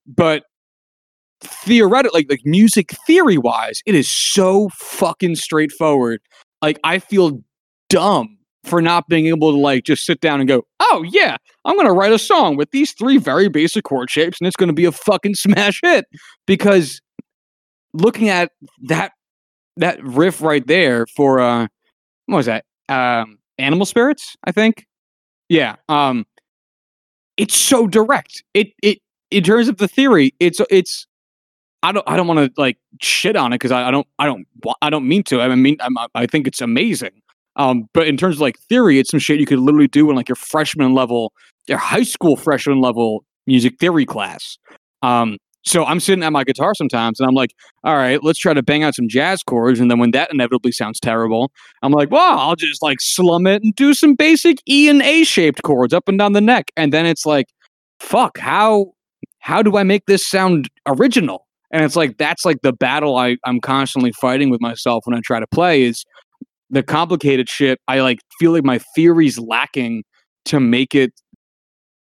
[0.07, 0.43] but
[1.41, 6.19] theoretically, like, like music theory wise, it is so fucking straightforward.
[6.61, 7.41] Like I feel
[7.89, 11.77] dumb for not being able to like just sit down and go, oh yeah, I'm
[11.77, 14.85] gonna write a song with these three very basic chord shapes and it's gonna be
[14.85, 16.05] a fucking smash hit.
[16.45, 17.01] Because
[17.93, 18.51] looking at
[18.87, 19.11] that
[19.77, 21.67] that riff right there for uh
[22.25, 22.65] what was that?
[22.89, 24.85] Um Animal Spirits, I think.
[25.47, 25.75] Yeah.
[25.87, 26.25] Um
[27.37, 28.43] it's so direct.
[28.53, 28.99] It it
[29.31, 31.07] in terms of the theory, it's it's
[31.83, 34.25] I don't I don't want to like shit on it because I, I don't I
[34.25, 34.47] don't
[34.81, 35.41] I don't mean to.
[35.41, 37.21] I mean I'm, I think it's amazing.
[37.57, 40.15] Um, but in terms of like theory, it's some shit you could literally do in
[40.15, 41.31] like your freshman level,
[41.67, 44.57] your high school freshman level music theory class.
[45.01, 47.51] Um, so I'm sitting at my guitar sometimes and I'm like,
[47.83, 49.79] all right, let's try to bang out some jazz chords.
[49.79, 51.51] And then when that inevitably sounds terrible,
[51.81, 55.23] I'm like, well, I'll just like slum it and do some basic E and A
[55.23, 56.71] shaped chords up and down the neck.
[56.77, 57.47] And then it's like,
[57.99, 58.93] fuck, how
[59.39, 61.47] how do I make this sound original?
[61.71, 65.21] And it's like that's like the battle I, I'm constantly fighting with myself when I
[65.23, 66.05] try to play is
[66.69, 70.03] the complicated shit, I like feel like my theory's lacking
[70.45, 71.13] to make it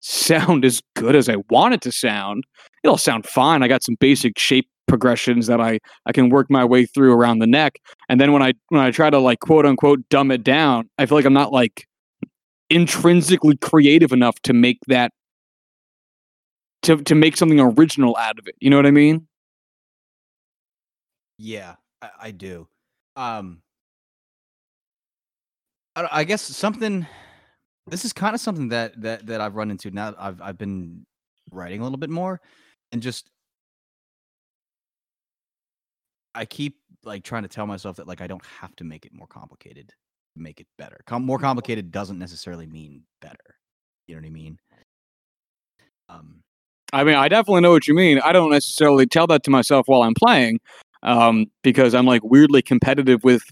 [0.01, 2.45] sound as good as I want it to sound.
[2.83, 3.63] It'll sound fine.
[3.63, 7.39] I got some basic shape progressions that I I can work my way through around
[7.39, 7.79] the neck.
[8.09, 11.07] And then when I when I try to like quote unquote dumb it down, I
[11.07, 11.87] feel like I'm not like
[12.69, 15.13] intrinsically creative enough to make that
[16.83, 18.57] to to make something original out of it.
[18.61, 19.27] You know what I mean?
[21.39, 22.69] Yeah, I, I do.
[23.17, 23.63] Um
[26.07, 27.07] I, I guess something.
[27.87, 30.15] This is kind of something that that that I've run into now.
[30.19, 31.05] I've I've been
[31.53, 32.41] writing a little bit more,
[32.93, 33.31] and just
[36.35, 39.13] I keep like trying to tell myself that like I don't have to make it
[39.15, 41.01] more complicated to make it better.
[41.07, 43.57] Com- more complicated doesn't necessarily mean better.
[44.07, 44.59] You know what I mean?
[46.09, 46.43] Um,
[46.93, 48.19] I mean, I definitely know what you mean.
[48.21, 50.61] I don't necessarily tell that to myself while I'm playing.
[51.03, 53.43] um, because I'm like weirdly competitive with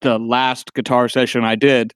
[0.00, 1.92] the last guitar session I did.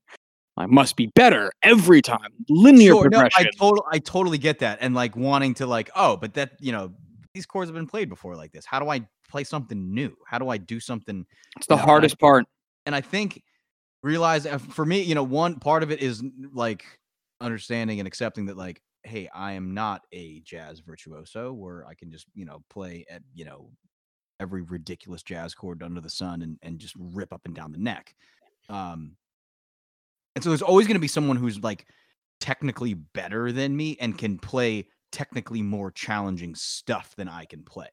[0.56, 2.30] I must be better every time.
[2.48, 3.48] Linear Sure, no, progression.
[3.48, 4.78] I total I totally get that.
[4.80, 6.92] And like wanting to like, oh, but that, you know,
[7.34, 8.64] these chords have been played before like this.
[8.64, 10.14] How do I play something new?
[10.26, 11.26] How do I do something
[11.56, 12.46] it's the no, I- hardest part.
[12.86, 13.42] and I think
[14.04, 16.84] realize uh, for me, you know, one part of it is like
[17.40, 22.12] understanding and accepting that, like, hey, I am not a jazz virtuoso where I can
[22.12, 23.70] just, you know, play at, you know,
[24.44, 27.78] every ridiculous jazz chord under the sun and, and just rip up and down the
[27.78, 28.14] neck.
[28.68, 29.16] Um,
[30.34, 31.86] and so there's always going to be someone who's like
[32.40, 37.88] technically better than me and can play technically more challenging stuff than I can play.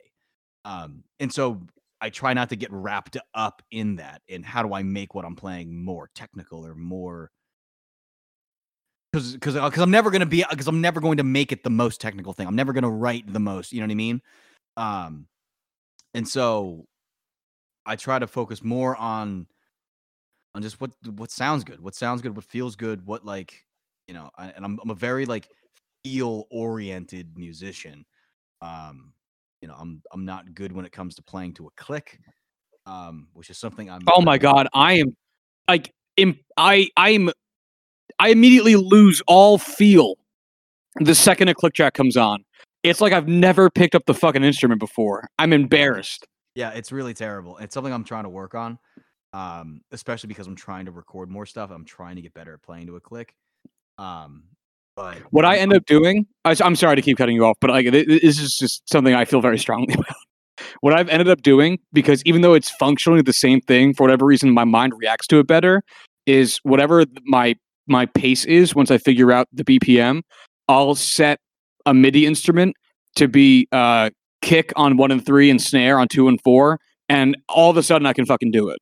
[0.66, 1.62] Um, and so
[2.02, 4.22] I try not to get wrapped up in that.
[4.28, 7.32] And how do I make what I'm playing more technical or more?
[9.14, 11.70] Because because because I'm never gonna be because I'm never going to make it the
[11.70, 12.48] most technical thing.
[12.48, 13.72] I'm never gonna write the most.
[13.72, 14.22] You know what I mean?
[14.78, 15.28] Um,
[16.14, 16.86] and so
[17.86, 19.48] I try to focus more on
[20.54, 23.66] on just what what sounds good, what sounds good, what feels good, what like
[24.08, 24.30] you know.
[24.38, 25.48] I, and I'm I'm a very like
[26.04, 28.06] feel oriented musician.
[28.62, 29.14] Um,
[29.62, 32.20] you know, I'm I'm not good when it comes to playing to a click,
[32.86, 34.02] um, which is something I'm.
[34.14, 35.16] Oh my god, I am
[35.68, 37.30] like im- I I'm
[38.20, 40.16] I immediately lose all feel
[41.00, 42.44] the second a click track comes on.
[42.84, 45.28] It's like I've never picked up the fucking instrument before.
[45.38, 46.26] I'm embarrassed.
[46.56, 47.58] Yeah, it's really terrible.
[47.58, 48.80] It's something I'm trying to work on,
[49.34, 51.70] um, especially because I'm trying to record more stuff.
[51.72, 53.34] I'm trying to get better at playing to a click.
[53.98, 54.44] Um,
[54.96, 57.70] but What I end up doing, I, am sorry to keep cutting you off, but
[57.70, 60.16] like th- th- this is just something I feel very strongly about.
[60.82, 64.26] What I've ended up doing, because even though it's functionally the same thing, for whatever
[64.26, 65.84] reason, my mind reacts to it better.
[66.28, 67.56] Is whatever my
[67.88, 70.22] my pace is once I figure out the BPM,
[70.68, 71.40] I'll set
[71.86, 72.76] a MIDI instrument
[73.16, 74.10] to be uh,
[74.42, 76.80] kick on one and three and snare on two and four,
[77.10, 78.80] and all of a sudden I can fucking do it.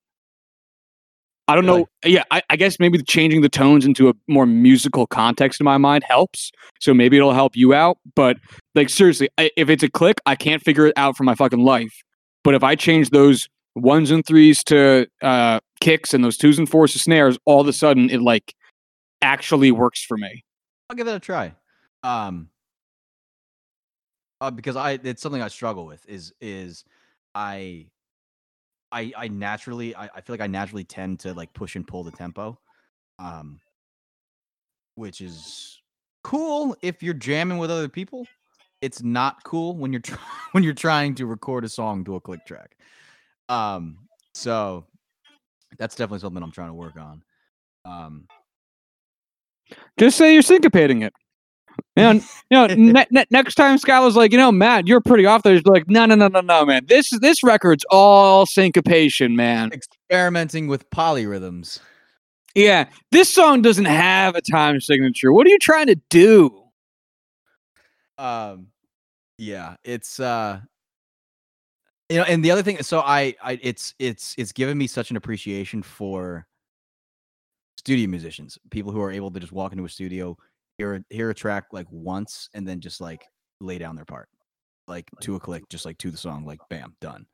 [1.48, 1.80] I don't Really?
[1.80, 1.88] know.
[2.06, 5.78] Yeah, I, I guess maybe changing the tones into a more musical context in my
[5.78, 6.52] mind helps.
[6.80, 7.98] So maybe it'll help you out.
[8.16, 8.38] But
[8.76, 11.60] like seriously, I, if it's a click, I can't figure it out for my fucking
[11.64, 11.92] life.
[12.44, 16.70] But if I change those ones and threes to uh, kicks and those twos and
[16.70, 18.54] fours to snares, all of a sudden it like
[19.24, 20.44] actually works for me.
[20.92, 21.54] I'll give it a try.
[22.04, 22.50] Um,
[24.42, 26.86] uh, because I it's something I struggle with is is
[27.36, 27.88] I
[28.92, 32.04] I I naturally I, I feel like I naturally tend to like push and pull
[32.04, 32.58] the tempo,
[33.18, 33.60] um,
[34.96, 35.82] which is
[36.24, 38.26] cool if you're jamming with other people.
[38.82, 40.18] It's not cool when you're try-
[40.52, 42.78] when you're trying to record a song to a click track.
[43.50, 44.86] Um, so
[45.78, 47.24] that's definitely something I'm trying to work on.
[47.86, 48.28] Um,
[49.98, 51.14] Just say you're syncopating it.
[51.96, 55.44] And you know, ne- ne- next time Skylar's like, you know, Matt, you're pretty off
[55.44, 55.54] there.
[55.54, 56.86] He's like, no, no, no, no, no, man.
[56.88, 59.72] This is this record's all syncopation, man.
[59.74, 61.80] experimenting with polyrhythms.
[62.56, 65.32] Yeah, this song doesn't have a time signature.
[65.32, 66.60] What are you trying to do?
[68.20, 68.68] um
[69.38, 70.60] yeah it's uh
[72.10, 75.10] you know and the other thing so i i it's it's it's given me such
[75.10, 76.46] an appreciation for
[77.78, 80.38] studio musicians people who are able to just walk into a studio
[80.80, 83.26] hear a, hear a track like once and then just like
[83.60, 84.30] lay down their part
[84.88, 87.26] like to a click just like to the song like bam done.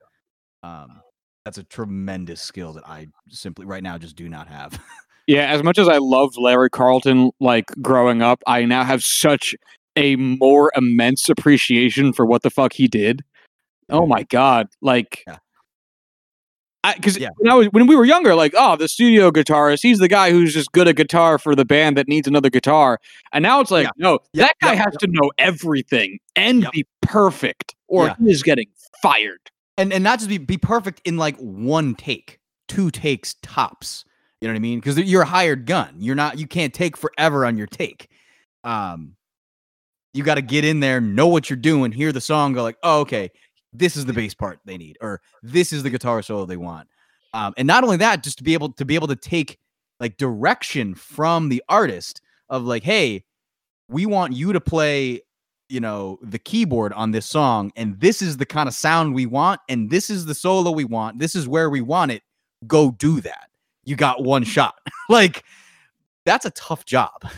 [0.63, 1.01] Um
[1.45, 4.79] that's a tremendous skill that i simply right now just do not have.
[5.27, 9.55] Yeah, as much as I loved Larry Carlton like growing up, I now have such
[9.95, 13.23] a more immense appreciation for what the fuck he did.
[13.89, 15.37] Oh my god, like Yeah.
[16.93, 17.29] Because Yeah.
[17.37, 20.31] when I was when we were younger, like oh, the studio guitarist, he's the guy
[20.31, 22.99] who's just good at guitar for the band that needs another guitar.
[23.33, 23.91] And now it's like, Yeah.
[23.97, 28.67] no, Yeah, that guy has to know everything and be perfect, or he is getting
[29.01, 29.39] fired.
[29.77, 34.05] and and not just be be perfect in like one take, two takes tops.
[34.41, 34.79] You know what I mean?
[34.79, 35.95] Because you're a hired gun.
[35.97, 36.37] You're not.
[36.37, 38.09] You can't take forever on your take.
[38.63, 39.15] Um,
[40.13, 42.77] you got to get in there, know what you're doing, hear the song, go like,
[42.83, 43.31] oh, okay,
[43.77, 46.87] this is the bass part they need, or this is the guitar solo they want.
[47.33, 49.59] Um, and not only that, just to be able to be able to take
[49.99, 53.23] like direction from the artist of like, hey,
[53.89, 55.21] we want you to play
[55.67, 59.25] you know the keyboard on this song and this is the kind of sound we
[59.25, 62.21] want and this is the solo we want this is where we want it.
[62.67, 63.49] Go do that.
[63.83, 64.75] You got one shot.
[65.07, 65.43] Like
[66.25, 67.29] that's a tough job.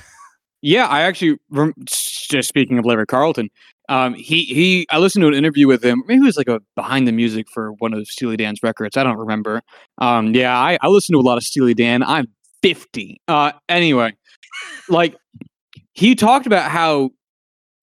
[0.62, 1.38] Yeah, I actually
[1.86, 3.50] just speaking of Larry Carlton,
[3.90, 6.04] um, he he I listened to an interview with him.
[6.08, 8.98] Maybe it was like a behind the music for one of Steely Dan's records.
[8.98, 9.62] I don't remember.
[9.98, 12.04] Um, yeah, I, I listen to a lot of Steely Dan.
[12.04, 12.28] I'm
[12.64, 13.22] 50.
[13.28, 14.14] Uh, anyway,
[14.90, 15.16] like
[15.94, 17.12] he talked about how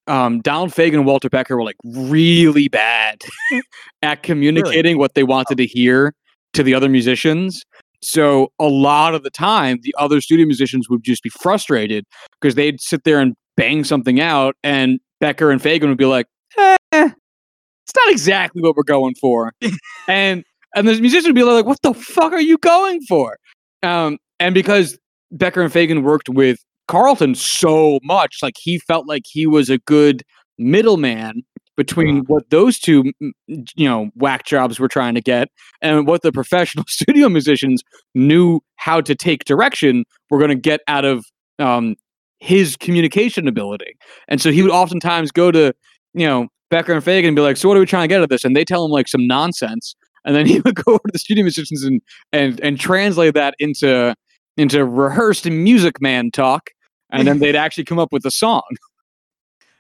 [0.07, 3.23] um, Donald Fagen and Walter Becker were like really bad
[4.03, 6.15] at communicating what they wanted to hear
[6.53, 7.65] to the other musicians.
[8.03, 12.05] So a lot of the time, the other studio musicians would just be frustrated
[12.41, 16.27] because they'd sit there and bang something out, and Becker and Fagen would be like,
[16.59, 19.55] eh, "It's not exactly what we're going for,"
[20.07, 20.45] and
[20.77, 23.39] and the musician would be like, "What the fuck are you going for?"
[23.83, 24.99] Um, and because
[25.31, 29.79] Becker and Fagen worked with Carlton so much, like he felt like he was a
[29.79, 30.25] good
[30.59, 31.41] middleman
[31.75, 33.11] between what those two,
[33.49, 35.49] you know, whack jobs were trying to get
[35.81, 37.83] and what the professional studio musicians
[38.15, 41.25] knew how to take direction were going to get out of
[41.59, 41.97] um,
[42.45, 43.97] his communication ability.
[44.29, 45.73] And so he would oftentimes go to,
[46.12, 48.19] you know, Becker and Fagen and be like, "So what are we trying to get
[48.19, 49.95] out of this?" And they tell him like some nonsense,
[50.27, 52.03] and then he would go over to the studio musicians and
[52.33, 54.15] and and translate that into
[54.59, 56.71] into rehearsed music man talk,
[57.11, 58.62] and then they'd actually come up with a song.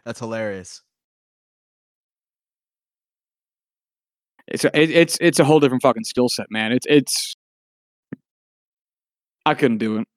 [0.06, 0.80] That's hilarious.
[4.48, 6.72] It's a, it, it's it's a whole different fucking skill set, man.
[6.72, 7.34] It's it's
[9.44, 10.08] I couldn't do it.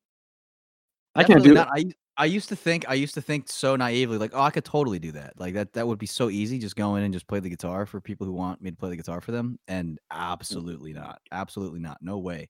[1.16, 1.70] I can't do not.
[1.76, 1.86] I
[2.18, 5.00] I used to think I used to think so naively like oh I could totally
[5.00, 7.40] do that like that that would be so easy just go in and just play
[7.40, 10.94] the guitar for people who want me to play the guitar for them and absolutely
[10.94, 12.50] not absolutely not no way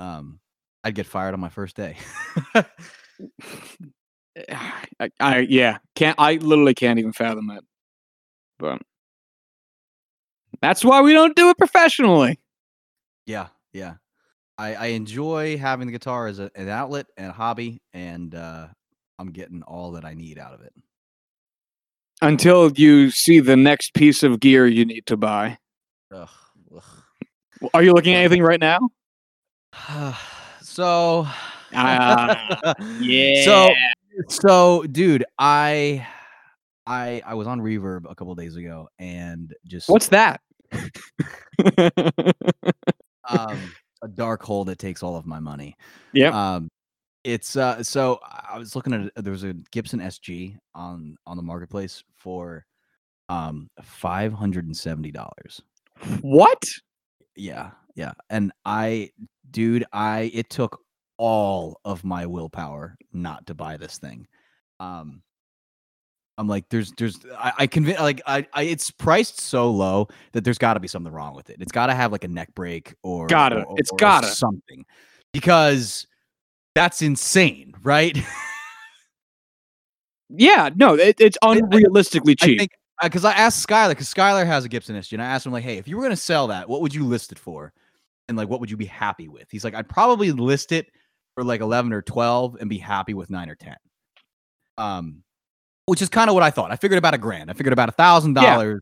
[0.00, 0.38] um
[0.84, 1.96] I'd get fired on my first day.
[4.50, 7.64] I, I yeah can't I literally can't even fathom it.
[8.58, 8.82] But
[10.60, 12.38] that's why we don't do it professionally.
[13.26, 13.94] yeah yeah
[14.58, 18.68] I I enjoy having the guitar as a, an outlet and a hobby and uh
[19.22, 20.72] I'm getting all that I need out of it
[22.20, 25.58] Until you see the next piece of gear you need to buy.
[26.12, 26.28] Ugh,
[26.76, 26.82] ugh.
[27.72, 28.80] Are you looking at anything right now?
[30.60, 31.26] so
[31.72, 33.44] Ah, Yeah.
[33.44, 33.74] so
[34.28, 36.06] so dude i
[36.86, 40.40] i i was on reverb a couple days ago and just what's that?
[43.28, 43.72] um
[44.02, 45.76] a dark hole that takes all of my money
[46.12, 46.56] Yeah.
[46.56, 46.68] um
[47.24, 48.18] it's uh so
[48.50, 52.64] i was looking at there was a gibson sg on on the marketplace for
[53.28, 53.68] um
[54.02, 55.60] $570
[56.20, 56.62] what?
[57.36, 59.10] yeah yeah and i
[59.50, 60.80] dude i it took
[61.18, 64.26] all of my willpower not to buy this thing
[64.80, 65.22] um
[66.38, 70.42] i'm like there's there's i, I convince like I, I it's priced so low that
[70.44, 72.52] there's got to be something wrong with it it's got to have like a neck
[72.54, 73.62] break or Gotta.
[73.62, 74.26] or- It's gotta.
[74.26, 74.84] something
[75.32, 76.06] because
[76.74, 78.16] that's insane right?
[80.34, 82.70] Yeah, no, it, it's unrealistically i cheap.
[83.02, 85.64] because i asked skylar because skylar has a gibson SG, and i asked him like
[85.64, 87.72] hey if you were going to sell that what would you list it for?
[88.28, 89.48] And like what would you be happy with?
[89.50, 90.86] He's like i'd probably list it
[91.34, 93.76] for like 11 or 12 and be happy with 9 or 10
[94.78, 95.22] um
[95.86, 96.70] which is kind of what i thought.
[96.70, 97.50] I figured about a grand.
[97.50, 98.80] I figured about a thousand dollars.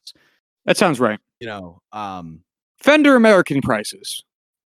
[0.66, 1.18] That sounds right.
[1.40, 2.42] you know um
[2.78, 4.22] Fender American prices.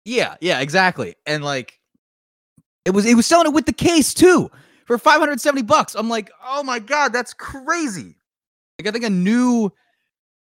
[0.07, 1.17] yeah yeah exactly.
[1.27, 1.79] And like
[2.85, 4.51] it was it was selling it with the case too
[4.87, 5.95] for 570 bucks.
[5.95, 8.17] I'm like oh my god that's crazy.
[8.79, 9.71] Like i think a new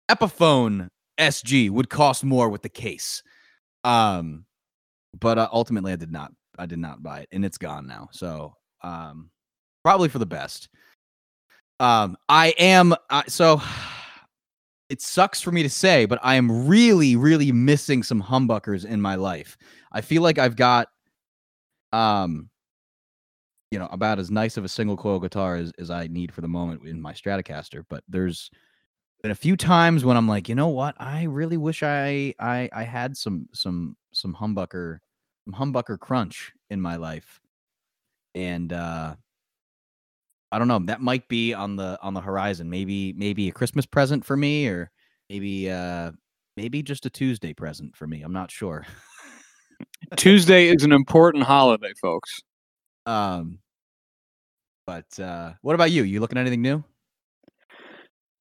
[0.10, 0.90] epiphone
[1.20, 3.24] sg would cost more with the case.
[3.84, 4.46] Um
[5.20, 8.10] but uh, ultimately i did not i did not buy it and it's gone now.
[8.12, 9.30] So um
[9.84, 10.70] probably for the best.
[11.80, 13.62] Um i am uh, so
[14.90, 19.02] it sucks for me to say but i am really really missing some humbuckers in
[19.02, 19.58] my life.
[19.92, 20.88] I feel like i've got
[21.94, 22.50] um
[23.72, 26.42] you know about as nice of a single coil guitar as, as i need for
[26.42, 28.50] the moment in my stratocaster but there's
[29.22, 30.96] been a few times when i'm like you know what?
[30.98, 35.00] I really wish i i i had some some some humbucker
[35.46, 37.42] some humbucker crunch in my life.
[38.36, 39.16] And uh
[40.52, 42.70] i don't know that might be on the on the horizon.
[42.70, 44.90] Maybe maybe a christmas present for me or
[45.30, 46.12] maybe uh
[46.56, 48.22] maybe just a tuesday present for me.
[48.22, 48.86] I'm not sure
[50.16, 52.40] Tuesday is an important holiday, folks.
[53.06, 53.60] um
[54.86, 56.84] but uh what about you you looking at anything new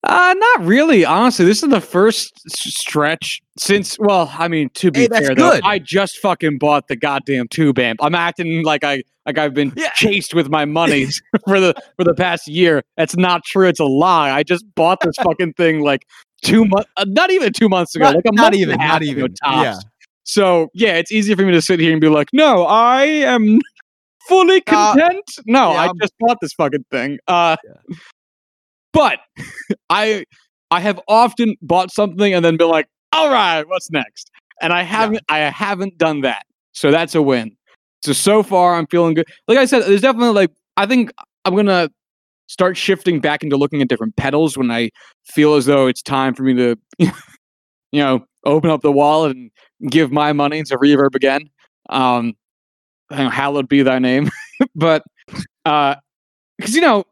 [0.04, 1.04] Uh, not really.
[1.04, 3.98] Honestly, this is the first stretch since.
[3.98, 5.58] Well, I mean, to be Hey, fair, though.
[5.64, 7.98] I just fucking bought the goddamn tube amp.
[8.02, 9.90] I'm acting like I like I've been Yeah.
[9.96, 11.06] chased with my money
[11.46, 12.82] for the for the past year.
[12.96, 13.66] That's not true.
[13.68, 14.30] It's a lie.
[14.30, 16.06] I just bought this fucking thing like
[16.42, 18.76] two months, uh, not even two months ago, Not- like a not month and even,
[18.78, 19.34] not half ago even.
[19.34, 19.64] tops.
[19.84, 19.90] Yeah.
[20.28, 23.60] So yeah, it's easier for me to sit here and be like, no, I am
[24.28, 25.24] fully Uh, content.
[25.46, 27.18] no, yeah, I just bought this fucking thing.
[27.26, 27.96] Uh, Yeah.
[28.92, 29.20] but
[29.90, 30.24] I
[30.70, 34.30] I have often bought something and then been like, all right, what's next?
[34.60, 36.44] And I haven't I haven't done that.
[36.72, 37.56] So that's a win.
[38.04, 39.26] So so far I'm feeling good.
[39.48, 41.10] Like I said, there's definitely like I think
[41.46, 41.88] I'm gonna
[42.48, 44.90] start shifting back into looking at different pedals when I
[45.24, 47.10] feel as though it's time for me to, you
[48.02, 49.50] know, open up the wallet and
[49.90, 51.50] give my money to Reverb again.
[51.88, 52.34] Um,
[53.10, 54.30] hallowed be thy name,
[54.74, 55.02] but
[55.64, 55.96] uh,
[56.58, 57.04] because you know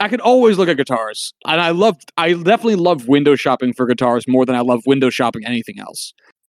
[0.00, 3.86] I could always look at guitars, and I love, I definitely love window shopping for
[3.86, 6.14] guitars more than I love window shopping anything else.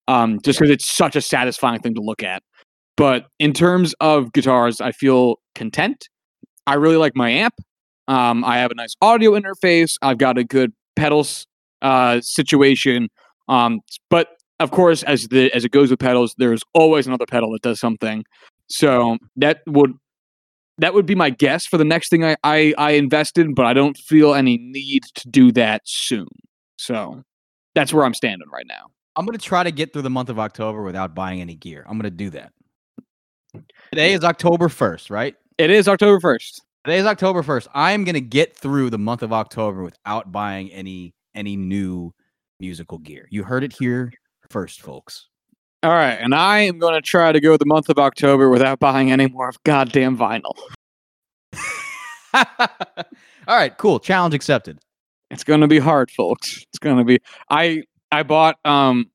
[0.09, 2.43] Um, just because it's such a satisfying thing to look at.
[2.97, 6.09] But in terms of guitars, I feel content.
[6.67, 7.55] I really like my amp.
[8.09, 9.95] Um, I have a nice audio interface.
[10.03, 11.47] I've got a good pedals
[11.83, 13.09] uh, situation.
[13.53, 14.29] Um, but
[14.61, 17.79] of course, as the as it goes with pedals, there's always another pedal that does
[17.79, 18.25] something.
[18.69, 19.93] So that would
[20.79, 23.75] that would be my guess for the next thing I, I, I invested, but I
[23.75, 26.29] don't feel any need to do that soon.
[26.79, 27.23] So
[27.75, 28.87] that's where I'm standing right now.
[29.17, 31.85] I'm gonna try to get through the month of October without buying any gear.
[31.87, 32.53] I'm gonna do that.
[33.93, 35.35] Today is October 1st, right?
[35.59, 36.63] It is October 1st.
[36.85, 37.69] Today is October 1st.
[37.75, 42.15] I am gonna get through the month of October without buying any any new
[42.63, 43.27] musical gear.
[43.31, 44.13] You heard it here
[44.49, 45.29] first, folks.
[45.83, 48.79] All right, and I am going to try to go the month of October without
[48.79, 50.55] buying any more of goddamn vinyl.
[52.35, 53.99] All right, cool.
[53.99, 54.79] Challenge accepted.
[55.33, 56.65] It's going to be hard, folks.
[56.69, 57.19] It's going to be.
[57.51, 57.83] I
[58.13, 59.11] I bought um,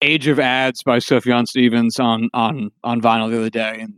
[0.00, 3.94] Age of Adz by Sufjan Stevens on on on vinyl the other day and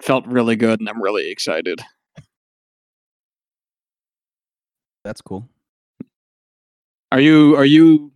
[0.00, 1.82] felt really good, and I'm really excited.
[5.04, 5.46] That's cool.
[7.12, 8.13] Are you are you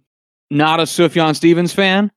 [0.51, 2.11] not a Sufjan Stevens fan?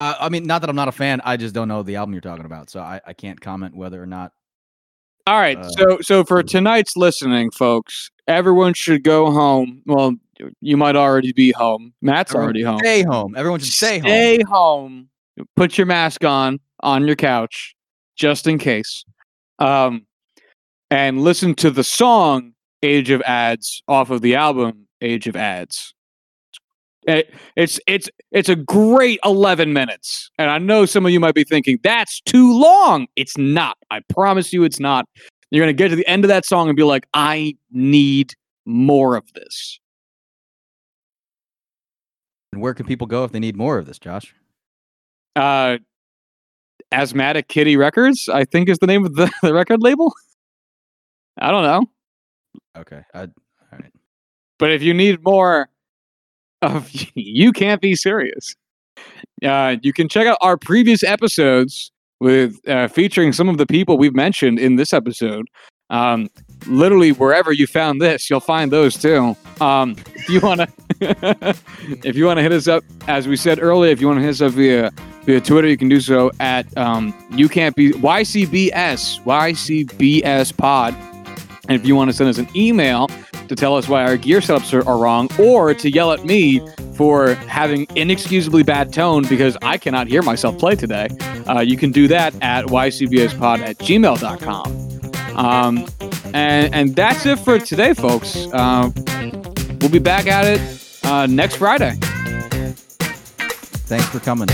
[0.00, 1.20] Uh, I mean, not that I'm not a fan.
[1.24, 4.02] I just don't know the album you're talking about, so I, I can't comment whether
[4.02, 4.32] or not.
[5.26, 9.82] All right, uh, so so for tonight's listening, folks, everyone should go home.
[9.86, 10.14] Well,
[10.62, 11.92] you might already be home.
[12.00, 12.78] Matt's already home.
[12.78, 13.36] Stay home.
[13.36, 14.38] Everyone should stay, stay home.
[14.38, 15.08] Stay home.
[15.56, 17.76] Put your mask on on your couch,
[18.16, 19.04] just in case.
[19.58, 20.06] Um,
[20.90, 25.92] and listen to the song "Age of Adz" off of the album "Age of Adz."
[27.04, 30.30] It, it's it's it's a great 11 minutes.
[30.38, 33.06] And I know some of you might be thinking that's too long.
[33.16, 33.78] It's not.
[33.90, 35.06] I promise you it's not.
[35.50, 38.34] You're going to get to the end of that song and be like, "I need
[38.66, 39.80] more of this."
[42.52, 44.34] And where can people go if they need more of this, Josh?
[45.36, 45.78] Uh
[46.92, 50.12] Asthmatic Kitty Records, I think is the name of the, the record label.
[51.38, 51.86] I don't know.
[52.76, 53.02] Okay.
[53.14, 53.28] I, all
[53.72, 53.92] right.
[54.58, 55.68] But if you need more
[56.62, 58.54] of You Can't Be Serious.
[59.44, 63.96] Uh, you can check out our previous episodes with uh, featuring some of the people
[63.96, 65.46] we've mentioned in this episode.
[65.88, 66.28] Um,
[66.66, 69.34] literally wherever you found this, you'll find those too.
[69.60, 70.68] Um, if you want to,
[72.04, 74.22] if you want to hit us up, as we said earlier, if you want to
[74.22, 74.90] hit us up via
[75.24, 80.94] via Twitter, you can do so at um, you can't be YCBS YCBS Pod.
[81.68, 83.08] And if you want to send us an email
[83.50, 86.60] to tell us why our gear setups are, are wrong or to yell at me
[86.94, 91.08] for having inexcusably bad tone because I cannot hear myself play today,
[91.48, 95.36] uh, you can do that at ycbspod at gmail.com.
[95.36, 95.88] Um,
[96.32, 98.36] and, and that's it for today, folks.
[98.52, 98.92] Uh,
[99.80, 100.60] we'll be back at it
[101.04, 101.96] uh, next Friday.
[103.88, 104.46] Thanks for coming.